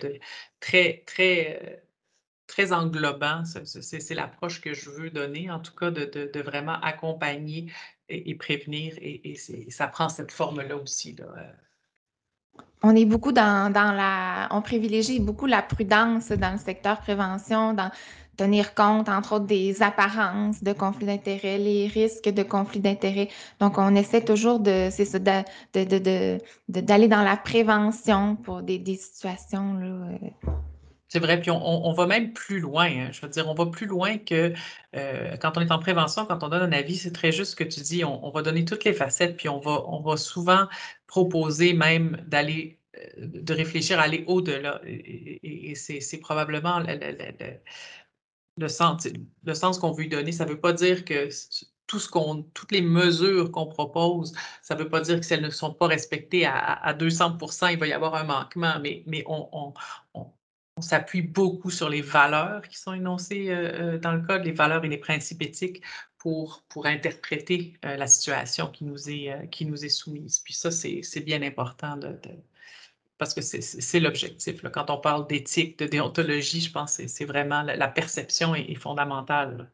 très, 0.61 1.03
très, 1.05 1.81
euh, 2.61 2.73
englobant. 2.73 3.43
C'est, 3.45 4.15
l'approche 4.15 4.61
que 4.61 4.73
je 4.73 4.89
veux 4.91 5.11
donner, 5.11 5.51
en 5.51 5.59
tout 5.59 5.75
cas, 5.75 5.91
de, 5.91 6.41
vraiment 6.41 6.79
accompagner 6.81 7.73
et, 8.09 8.37
prévenir. 8.37 8.95
Et, 9.01 9.35
ça 9.69 9.89
prend 9.89 10.09
cette 10.09 10.31
forme-là 10.31 10.77
aussi. 10.77 11.15
Là. 11.15 11.27
On 12.89 12.95
est 12.95 13.05
beaucoup 13.05 13.33
dans, 13.33 13.73
la. 13.75 14.47
On 14.53 14.63
privilégie 14.63 15.19
beaucoup 15.19 15.47
la 15.47 15.61
prudence 15.61 16.29
dans 16.29 16.53
le 16.53 16.59
secteur 16.59 17.01
prévention, 17.01 17.73
dans 17.73 17.91
tenir 18.37 18.75
compte, 18.77 19.09
entre 19.09 19.35
autres, 19.35 19.47
des 19.47 19.83
apparences 19.83 20.63
de 20.63 20.73
conflits 20.73 21.07
d'intérêts, 21.07 21.59
les 21.59 21.89
risques 21.89 22.29
de 22.29 22.45
conflits 22.45 22.79
d'intérêts. 22.79 23.29
Donc, 23.59 23.77
on 23.79 23.97
essaie 23.97 24.21
toujours 24.21 24.61
de, 24.61 24.89
c'est 24.93 25.05
ça, 25.05 25.19
d'aller 25.19 27.09
dans 27.09 27.23
la 27.23 27.37
prévention 27.37 28.37
pour 28.37 28.63
des, 28.63 28.81
situations. 28.95 29.75
Là, 29.75 29.87
euh, 29.87 30.51
c'est 31.09 31.21
vrai, 31.21 31.41
puis 31.41 31.51
on, 31.53 31.93
va 31.93 32.07
même 32.07 32.33
plus 32.33 32.59
loin. 32.59 32.87
Hein. 32.87 33.11
Je 33.13 33.21
veux 33.21 33.29
dire, 33.29 33.49
on 33.49 33.55
va 33.55 33.67
plus 33.67 33.87
loin 33.87 34.19
que 34.19 34.53
euh, 34.97 35.37
quand 35.37 35.57
on 35.57 35.61
est 35.61 35.71
en 35.71 35.79
prévention, 35.79 36.27
quand 36.27 36.43
on 36.43 36.49
donne 36.49 36.63
un 36.63 36.73
avis, 36.73 36.97
c'est 36.97 37.13
très 37.13 37.31
juste 37.31 37.53
ce 37.53 37.57
que 37.57 37.65
tu 37.65 37.81
dis. 37.81 38.05
On, 38.05 38.31
va 38.31 38.43
donner 38.43 38.65
toutes 38.65 38.85
les 38.85 38.93
facettes, 38.93 39.37
puis 39.37 39.49
on 39.49 39.61
va, 39.61 39.85
on 39.87 40.01
va 40.01 40.17
souvent 40.17 40.67
proposer 41.07 41.75
même 41.75 42.21
d'aller, 42.27 42.81
euh, 42.97 43.01
de 43.19 43.55
réfléchir 43.55 44.01
à 44.01 44.03
aller 44.03 44.25
au-delà. 44.27 44.81
Et, 44.85 45.75
c'est 45.77 46.19
probablement 46.19 46.81
le, 48.57 48.69
sens, 48.69 49.07
le 49.45 49.55
sens 49.55 49.79
qu'on 49.79 49.93
veut 49.93 50.05
y 50.07 50.09
donner. 50.09 50.33
Ça 50.33 50.45
ne 50.45 50.51
veut 50.51 50.61
pas 50.61 50.73
dire 50.73 51.05
que 51.05 51.29
tout 51.87 51.99
ce 51.99 52.09
qu'on, 52.09 52.43
toutes 52.55 52.73
les 52.73 52.83
mesures 52.83 53.51
qu'on 53.53 53.67
propose, 53.67 54.35
ça 54.63 54.75
ne 54.75 54.83
veut 54.83 54.89
pas 54.89 55.01
dire 55.01 55.21
que 55.21 55.27
si 55.27 55.35
elles 55.35 55.43
ne 55.43 55.51
sont 55.51 55.73
pas 55.73 55.87
respectées 55.87 56.47
à, 56.47 56.95
200% 56.99 57.73
il 57.73 57.79
va 57.79 57.87
y 57.87 57.93
avoir 57.93 58.15
un 58.15 58.25
manquement, 58.25 58.81
mais, 58.81 59.05
on 59.29 59.73
s'appuie 60.83 61.23
beaucoup 61.23 61.71
sur 61.71 61.89
les 61.89 62.03
valeurs 62.03 62.63
qui 62.69 62.79
sont 62.79 62.93
énoncées 62.93 63.49
euh, 63.49 63.95
euh, 63.95 63.99
dans 63.99 64.13
le 64.13 64.21
code, 64.21 64.45
les 64.45 64.53
valeurs 64.53 64.85
et 64.85 64.89
les 64.89 64.99
principes 64.99 65.43
éthiques 65.43 65.83
pour, 66.19 66.65
pour 66.69 66.87
interpréter 66.87 67.75
euh, 67.85 67.97
la 67.97 68.07
situation 68.07 68.71
qui 68.71 68.85
nous 68.85 69.09
est, 69.09 69.49
qui 69.51 69.65
nous 69.65 69.85
est 69.85 69.91
soumise. 69.91 70.41
Puis 70.41 70.55
ça, 70.55 70.71
c'est 70.71 71.25
bien 71.25 71.43
important 71.43 71.99
parce 73.19 73.33
que 73.33 73.41
c'est 73.41 74.01
l'objectif. 74.01 74.63
Quand 74.71 74.91
on 74.91 74.99
parle 74.99 75.27
d'éthique, 75.27 75.79
de 75.79 75.87
déontologie, 75.87 76.61
je 76.61 76.73
pense 76.73 76.99
que 76.99 77.07
c'est 77.07 77.25
vraiment 77.25 77.63
la, 77.63 77.89
perception 77.89 78.55
est 78.55 78.75
fondamentale. 78.75 79.71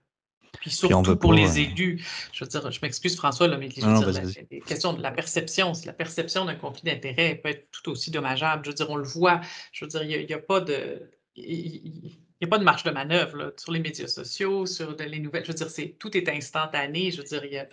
Puis 0.61 0.71
surtout 0.71 1.17
pour 1.17 1.33
les 1.33 1.59
euh, 1.59 1.62
élus, 1.62 2.05
je 2.33 2.45
veux 2.45 2.49
dire, 2.49 2.71
je 2.71 2.79
m'excuse 2.83 3.17
François, 3.17 3.49
mais 3.57 3.71
je 3.71 3.81
veux 3.81 4.12
dire, 4.12 4.23
la, 4.51 4.61
question 4.61 4.93
de 4.93 5.03
la 5.03 5.11
perception, 5.11 5.73
la 5.87 5.93
perception 5.93 6.45
d'un 6.45 6.55
conflit 6.55 6.83
d'intérêt 6.85 7.37
peut 7.37 7.49
être 7.49 7.69
tout 7.71 7.91
aussi 7.91 8.11
dommageable. 8.11 8.65
Je 8.65 8.71
veux 8.71 8.75
dire, 8.75 8.91
on 8.91 8.97
le 8.97 9.05
voit, 9.05 9.41
je 9.73 9.85
veux 9.85 9.88
dire, 9.88 10.03
il 10.03 10.27
n'y 10.27 10.35
a, 10.35 10.38
pas 10.38 10.61
de. 10.61 11.11
Il, 11.37 12.17
n'y 12.41 12.47
a 12.47 12.49
pas 12.49 12.59
de 12.59 12.65
marge 12.65 12.83
de 12.83 12.91
manœuvre 12.91 13.55
sur 13.57 13.73
les 13.73 13.81
médias 13.81 14.09
sociaux, 14.09 14.67
sur 14.67 14.95
les 14.97 15.19
nouvelles. 15.21 15.45
Je 15.45 15.53
veux 15.53 15.55
dire, 15.55 15.95
tout 15.99 16.17
est 16.17 16.29
instantané. 16.29 17.11
Je 17.11 17.19
veux 17.19 17.25
dire, 17.25 17.45
il 17.45 17.53
y 17.53 17.59
a, 17.59 17.67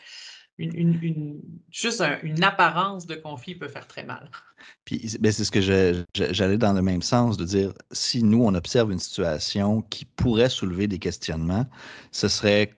une, 0.59 1.41
juste 1.71 2.03
une 2.23 2.43
apparence 2.43 3.05
de 3.05 3.15
conflit 3.15 3.55
peut 3.55 3.67
faire 3.67 3.87
très 3.87 4.03
mal. 4.03 4.29
Puis 4.85 5.17
ben, 5.19 5.31
c'est 5.31 5.45
ce 5.45 5.51
que 5.51 5.61
j'allais 5.61 6.57
dans 6.57 6.73
le 6.73 6.81
même 6.81 7.01
sens, 7.01 7.37
de 7.37 7.45
dire 7.45 7.73
si 7.91 8.23
nous, 8.23 8.43
on 8.43 8.53
observe 8.53 8.91
une 8.91 8.99
situation 8.99 9.81
qui 9.83 10.05
pourrait 10.05 10.49
soulever 10.49 10.87
des 10.87 10.99
questionnements, 10.99 11.65
ce 12.11 12.27
serait, 12.27 12.73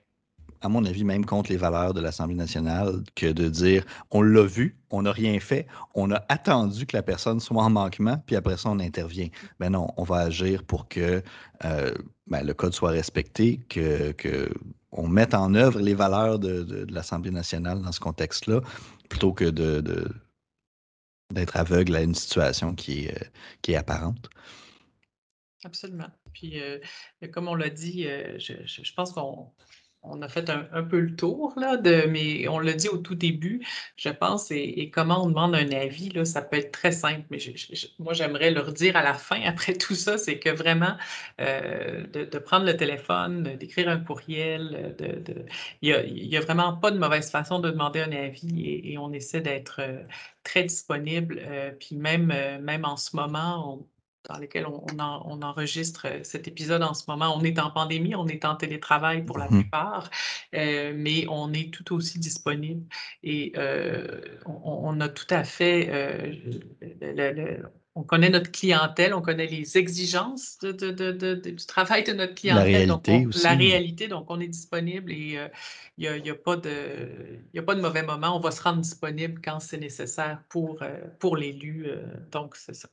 à 0.62 0.70
mon 0.70 0.86
avis, 0.86 1.04
même 1.04 1.26
contre 1.26 1.52
les 1.52 1.58
valeurs 1.58 1.94
de 1.94 2.02
l'Assemblée 2.02 2.36
nationale 2.36 3.04
que 3.16 3.32
de 3.32 3.50
dire 3.50 3.84
on 4.12 4.22
l'a 4.22 4.44
vu, 4.44 4.78
on 4.92 5.02
n'a 5.02 5.12
rien 5.12 5.40
fait, 5.40 5.66
on 5.96 6.12
a 6.12 6.24
attendu 6.30 6.86
que 6.86 6.96
la 6.96 7.04
personne 7.04 7.40
soit 7.40 7.64
en 7.64 7.72
manquement, 7.72 8.22
puis 8.28 8.36
après 8.36 8.58
ça, 8.58 8.70
on 8.70 8.80
intervient. 8.80 9.30
Ben 9.60 9.72
non, 9.72 9.88
on 9.98 10.04
va 10.04 10.18
agir 10.18 10.64
pour 10.64 10.88
que 10.88 11.24
euh, 11.66 11.92
ben, 12.28 12.44
le 12.44 12.54
code 12.54 12.74
soit 12.74 12.92
respecté, 12.92 13.60
que, 13.70 14.12
que 14.12 14.50
on 14.92 15.08
mette 15.08 15.34
en 15.34 15.54
œuvre 15.54 15.80
les 15.80 15.94
valeurs 15.94 16.40
de, 16.40 16.86
l'Assemblée 16.90 17.32
nationale 17.32 17.82
dans 17.82 17.92
ce 17.92 18.00
contexte-là, 18.00 18.62
plutôt 19.10 19.34
que 19.34 19.50
d'être 21.32 21.58
aveugle 21.58 21.96
à 21.96 22.02
une 22.02 22.16
situation 22.16 22.76
qui 22.76 23.06
est, 23.06 23.22
euh, 23.22 23.26
qui 23.62 23.72
est 23.72 23.78
apparente. 23.78 24.30
Absolument. 25.64 26.10
Puis, 26.34 26.60
euh, 26.60 26.80
comme 27.32 27.48
on 27.48 27.56
l'a 27.56 27.70
dit, 27.70 28.08
euh, 28.08 28.38
je, 28.40 28.94
pense 28.94 29.14
qu'on 29.14 29.52
on 30.04 30.22
a 30.22 30.28
fait 30.28 30.50
un, 30.50 30.84
peu 30.84 31.00
le 31.00 31.16
tour, 31.16 31.54
là, 31.58 31.78
de, 31.78 32.08
mais 32.08 32.48
on 32.48 32.60
l'a 32.60 32.74
dit 32.74 32.90
au 32.90 32.98
tout 32.98 33.14
début, 33.14 33.66
je 33.98 34.10
pense, 34.10 34.50
et, 34.50 34.90
comment 34.92 35.24
on 35.24 35.30
demande 35.30 35.56
un 35.56 35.72
avis, 35.72 36.10
là, 36.10 36.26
ça 36.26 36.42
peut 36.42 36.58
être 36.58 36.72
très 36.72 36.92
simple, 36.92 37.24
mais 37.30 37.38
moi, 38.00 38.14
j'aimerais 38.14 38.52
leur 38.52 38.74
dire 38.74 38.96
à 38.98 39.04
la 39.04 39.14
fin, 39.14 39.42
après 39.44 39.74
tout 39.74 39.94
ça, 39.94 40.18
c'est 40.18 40.40
que 40.40 40.50
vraiment, 40.50 40.96
euh, 41.40 42.06
de, 42.08 42.40
prendre 42.40 42.66
le 42.66 42.76
téléphone, 42.76 43.44
d'écrire 43.58 43.90
un 43.90 44.00
courriel, 44.00 44.96
il 45.82 46.30
n'y 46.30 46.38
a, 46.38 46.42
vraiment 46.42 46.74
pas 46.78 46.92
de 46.92 46.98
mauvaise 46.98 47.30
façon 47.30 47.60
de 47.60 47.70
demander 47.70 48.02
un 48.02 48.12
avis 48.12 48.68
et, 48.68 48.98
on 48.98 49.14
essaie 49.14 49.42
d'être 49.42 49.82
euh, 49.82 50.04
très 50.44 50.64
disponible. 50.64 51.42
Euh, 51.44 51.72
puis 51.72 51.96
même, 51.96 52.28
même 52.62 52.86
en 52.86 52.98
ce 52.98 53.16
moment, 53.16 53.80
on, 53.80 53.88
dans 54.30 54.38
lesquels 54.38 54.68
on, 54.68 55.42
enregistre 55.42 56.08
euh, 56.08 56.20
cet 56.24 56.48
épisode 56.48 56.84
en 56.84 56.94
ce 56.94 57.04
moment. 57.08 57.36
On 57.36 57.44
est 57.44 57.60
en 57.60 57.72
pandémie, 57.72 58.16
on 58.16 58.28
est 58.28 58.46
en 58.46 58.56
télétravail 58.56 59.24
pour 59.24 59.38
la 59.38 59.46
mmh 59.46 59.62
plupart, 59.62 60.10
euh, 60.56 60.94
mais 60.96 61.26
on 61.30 61.52
est 61.54 61.74
tout 61.74 61.96
aussi 61.96 62.20
disponible 62.20 62.86
et 63.24 63.54
euh, 63.58 64.22
on, 64.46 65.00
a 65.02 65.10
tout 65.10 65.26
à 65.30 65.44
fait, 65.44 65.90
on 67.96 68.04
connaît 68.04 68.30
notre 68.30 68.52
clientèle, 68.52 69.14
on 69.14 69.22
connaît 69.22 69.48
les 69.48 69.78
exigences 69.78 70.60
du 70.60 71.56
travail 71.68 72.04
de 72.04 72.14
notre 72.14 72.36
clientèle. 72.36 72.72
La 72.72 72.78
réalité 72.78 73.26
aussi. 73.26 73.44
La 73.44 73.54
réalité, 73.54 74.08
donc 74.08 74.26
on 74.30 74.40
est 74.40 74.48
disponible 74.48 75.12
et 75.12 75.38
il 75.98 76.22
n'y 76.22 76.30
a, 76.30 76.36
pas 76.36 76.56
de, 76.56 76.70
a 77.58 77.62
pas 77.62 77.76
de 77.76 77.82
mauvais 77.82 78.04
moment. 78.04 78.38
On 78.38 78.40
va 78.40 78.52
se 78.52 78.62
rendre 78.62 78.82
disponible 78.82 79.42
quand 79.44 79.60
c'est 79.60 79.80
nécessaire 79.80 80.42
pour, 80.50 80.80
pour 81.20 81.36
l'élu. 81.36 81.88
donc, 82.32 82.56
c'est 82.56 82.76
ça. 82.76 82.88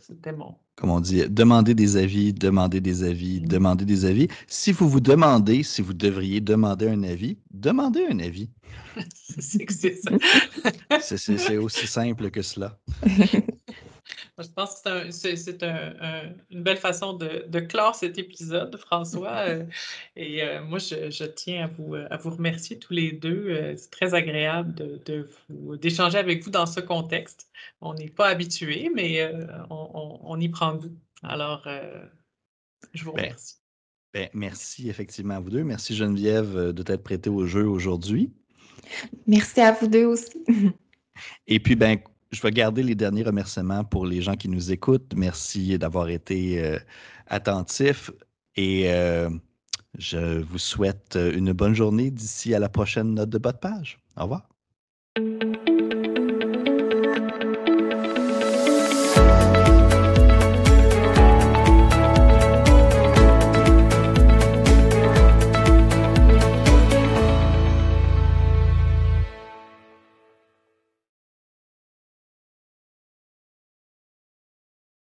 C'était 0.00 0.32
bon. 0.32 0.54
Comme 0.76 0.90
on 0.90 1.00
dit, 1.00 1.28
demandez 1.28 1.74
des 1.74 1.96
avis, 1.96 2.32
demandez 2.32 2.80
des 2.80 3.04
avis, 3.04 3.40
mmh. 3.40 3.46
demandez 3.46 3.84
des 3.84 4.04
avis. 4.04 4.28
Si 4.46 4.72
vous 4.72 4.88
vous 4.88 5.00
demandez 5.00 5.62
si 5.62 5.82
vous 5.82 5.94
devriez 5.94 6.40
demander 6.40 6.88
un 6.88 7.02
avis, 7.04 7.38
demandez 7.50 8.06
un 8.10 8.18
avis. 8.18 8.50
c'est 11.00 11.56
aussi 11.56 11.86
simple 11.86 12.30
que 12.30 12.42
cela. 12.42 12.78
Je 14.38 14.48
pense 14.48 14.80
que 14.80 15.10
c'est 15.12 15.62
une 16.50 16.62
belle 16.62 16.76
façon 16.76 17.12
de, 17.12 17.60
clore 17.60 17.94
cet 17.94 18.18
épisode, 18.18 18.76
François. 18.76 19.24
Euh, 19.44 19.64
et 20.16 20.42
euh, 20.42 20.62
moi, 20.62 20.78
je, 20.78 21.24
tiens 21.24 21.64
à 21.64 21.66
vous, 21.66 21.94
à 21.94 22.16
vous 22.16 22.30
remercier 22.30 22.78
tous 22.78 22.92
les 22.92 23.12
deux. 23.12 23.48
Euh, 23.48 23.74
c'est 23.76 23.90
très 23.90 24.14
agréable 24.14 25.00
d'échanger 25.80 26.18
avec 26.18 26.42
vous 26.44 26.50
dans 26.50 26.66
ce 26.66 26.80
contexte. 26.80 27.48
On 27.80 27.94
n'est 27.94 28.08
pas 28.08 28.28
habitué, 28.28 28.90
mais 28.94 29.28
on, 29.70 30.40
y 30.40 30.48
prend 30.48 30.76
goût. 30.76 30.96
Alors, 31.22 31.66
je 32.92 33.04
vous 33.04 33.12
ben, 33.12 33.22
remercie. 33.22 33.56
Ben, 34.12 34.28
merci 34.32 34.88
effectivement 34.88 35.34
à 35.34 35.40
vous 35.40 35.50
deux. 35.50 35.64
Merci 35.64 35.94
Geneviève 35.94 36.72
de 36.72 36.82
t'être 36.82 37.02
prêtée 37.02 37.30
au 37.30 37.46
jeu 37.46 37.66
aujourd'hui. 37.66 38.32
Merci 39.26 39.60
à 39.60 39.72
vous 39.72 39.88
deux 39.88 40.04
aussi. 40.04 40.44
Et 41.46 41.60
puis, 41.60 41.76
ben, 41.76 41.98
je 42.34 42.42
vais 42.42 42.50
garder 42.50 42.82
les 42.82 42.94
derniers 42.94 43.22
remerciements 43.22 43.84
pour 43.84 44.06
les 44.06 44.20
gens 44.20 44.34
qui 44.36 44.48
nous 44.48 44.72
écoutent. 44.72 45.14
Merci 45.16 45.78
d'avoir 45.78 46.08
été 46.08 46.62
euh, 46.62 46.78
attentifs 47.28 48.10
et 48.56 48.92
euh, 48.92 49.30
je 49.98 50.40
vous 50.42 50.58
souhaite 50.58 51.16
une 51.16 51.52
bonne 51.52 51.74
journée 51.74 52.10
d'ici 52.10 52.54
à 52.54 52.58
la 52.58 52.68
prochaine 52.68 53.14
note 53.14 53.30
de 53.30 53.38
bas 53.38 53.52
de 53.52 53.58
page. 53.58 53.98
Au 54.16 54.22
revoir. 54.24 54.53